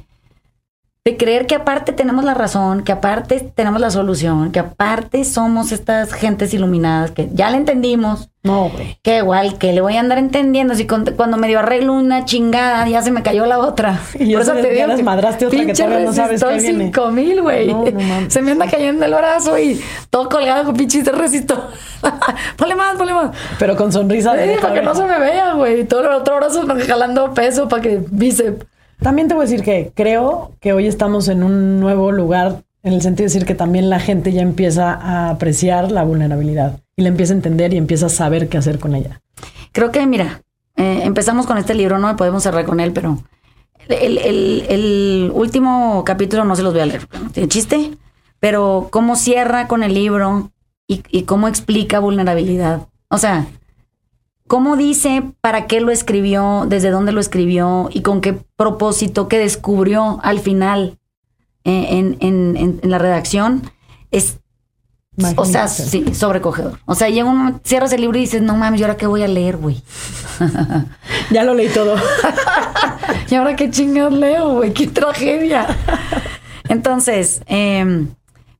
[1.07, 5.71] de creer que aparte tenemos la razón, que aparte tenemos la solución, que aparte somos
[5.71, 8.97] estas gentes iluminadas, que ya le entendimos, No, güey.
[9.03, 12.87] que igual, que le voy a andar entendiendo, si con- cuando medio arreglo una chingada,
[12.89, 13.99] ya se me cayó la otra.
[14.19, 16.85] Y ya se le- ya que desmadraste otra que todavía no sabes qué viene.
[16.85, 17.67] 5000, güey.
[17.67, 19.79] No, no se me anda cayendo el brazo y
[20.09, 21.69] todo colgado con pinches de resistor.
[22.57, 23.29] ponle más, ponle más.
[23.59, 25.83] Pero con sonrisa de Sí, a para que no se me vea, güey.
[25.83, 28.65] Todo el otro brazo jalando peso para que bíceps.
[29.01, 32.93] También te voy a decir que creo que hoy estamos en un nuevo lugar en
[32.93, 37.01] el sentido de decir que también la gente ya empieza a apreciar la vulnerabilidad y
[37.01, 39.21] la empieza a entender y empieza a saber qué hacer con ella.
[39.71, 40.41] Creo que, mira,
[40.77, 43.19] eh, empezamos con este libro, no podemos cerrar con él, pero
[43.89, 47.91] el, el- el último capítulo no se los voy a leer, tiene chiste,
[48.39, 50.51] pero cómo cierra con el libro
[50.87, 52.81] y cómo explica vulnerabilidad.
[53.09, 53.47] O sea,
[54.47, 59.37] cómo dice para qué lo escribió, desde dónde lo escribió y con qué propósito que
[59.39, 60.97] descubrió al final
[61.63, 63.63] eh, en, en- en- en la redacción.
[64.11, 64.37] Es
[65.37, 66.77] o sea, sí, sobrecogedor.
[66.85, 69.07] O sea, llega un momento, cierras el libro y dices, no mames, ¿y ahora qué
[69.07, 69.81] voy a leer, güey?
[71.31, 71.95] Ya lo leí todo.
[73.31, 74.73] ¿Y ahora qué chingados leo, güey?
[74.73, 75.65] ¡Qué tragedia!
[76.67, 78.05] Entonces, eh,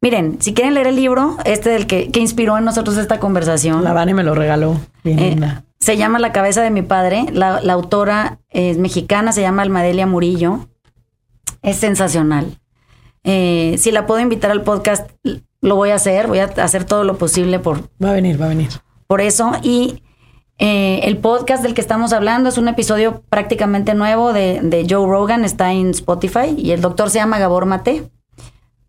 [0.01, 3.83] miren, si quieren leer el libro, este del que, que inspiró en nosotros esta conversación,
[3.83, 4.79] La Vane me lo regaló.
[5.03, 5.64] Bien eh, linda.
[5.79, 7.25] Se llama La cabeza de mi padre.
[7.31, 10.67] La, la autora es mexicana, se llama Almadelia Murillo.
[11.61, 12.59] Es sensacional.
[13.23, 15.09] Eh, si la puedo invitar al podcast,
[15.61, 16.27] lo voy a hacer.
[16.27, 18.69] Voy a hacer todo lo posible por, Va a venir, va a venir.
[19.07, 19.51] por eso.
[19.63, 20.03] Y
[20.57, 25.07] eh, el podcast del que estamos hablando es un episodio prácticamente nuevo de, de Joe
[25.07, 28.09] Rogan, está en Spotify y el doctor se llama Gabor Mate.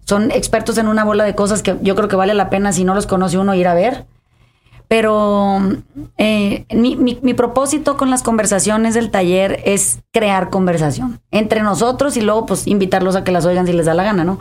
[0.05, 2.84] Son expertos en una bola de cosas que yo creo que vale la pena si
[2.84, 4.07] no los conoce uno ir a ver.
[4.89, 5.59] Pero
[6.16, 12.16] eh, mi, mi- mi propósito con las conversaciones del taller es crear conversación entre nosotros
[12.16, 14.39] y luego pues invitarlos a que las oigan si les da la gana, ¿no?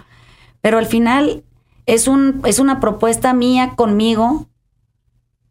[0.61, 1.43] Pero al final
[1.87, 4.47] es, un, es una propuesta mía conmigo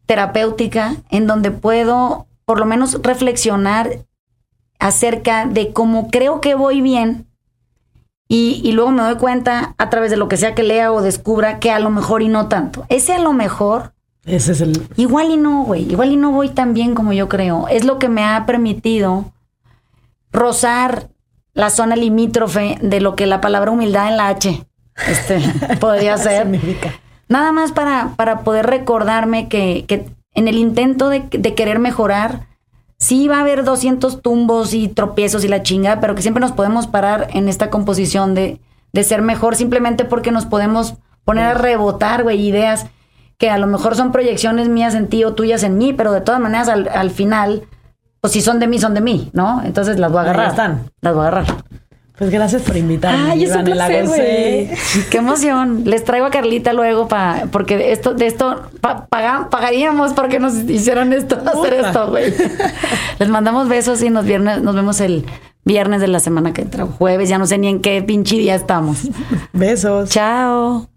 [0.05, 4.05] terapéutica en donde puedo por lo menos reflexionar
[4.79, 7.27] acerca de cómo creo que voy bien
[8.27, 11.01] y, y luego me doy cuenta a través de lo que sea que lea o
[11.01, 12.85] descubra que a lo mejor y no tanto.
[12.89, 13.93] Ese a lo mejor,
[14.25, 14.87] Ese es el.
[14.97, 17.67] igual y no, güey, igual y no voy tan bien como yo creo.
[17.67, 19.31] Es lo que me ha permitido
[20.31, 21.09] rozar
[21.53, 24.65] la zona limítrofe de lo que la palabra humildad en la H
[25.07, 25.39] este,
[25.79, 26.43] podría ser.
[26.43, 26.93] significa.
[27.27, 32.47] Nada más para, para poder recordarme que, que en el intento de, de querer mejorar,
[32.97, 36.51] sí va a haber 200 tumbos y tropiezos y la chinga, pero que siempre nos
[36.51, 38.59] podemos parar en esta composición de,
[38.93, 42.87] de ser mejor simplemente porque nos podemos poner a rebotar, güey, ideas
[43.37, 46.21] que a lo mejor son proyecciones mías en ti o tuyas en mí, pero de
[46.21, 47.63] todas maneras al, al final,
[48.21, 49.61] pues si son de mí, son de mí, ¿no?
[49.63, 50.49] Entonces las voy a Ahí agarrar.
[50.49, 50.89] están.
[51.01, 51.55] Las voy a agarrar.
[52.17, 53.31] Pues gracias por invitarme.
[53.31, 54.69] Ay, es un placer, güey.
[55.11, 55.81] Qué emoción.
[55.83, 60.53] Les traigo a Carlita luego para porque esto de esto pa- paga- pagaríamos porque nos
[60.55, 62.33] hicieran esto, hacer esto, güey.
[63.19, 65.25] Les mandamos besos y nos viernes nos vemos el
[65.65, 68.55] viernes de la semana que entra, jueves, ya no sé ni en qué pinche día
[68.55, 69.09] estamos.
[69.51, 70.09] Besos.
[70.09, 70.87] Chao.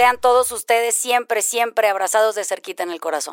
[0.00, 3.28] Sean todos ustedes siempre, siempre abrazados de cerquita en el corazón.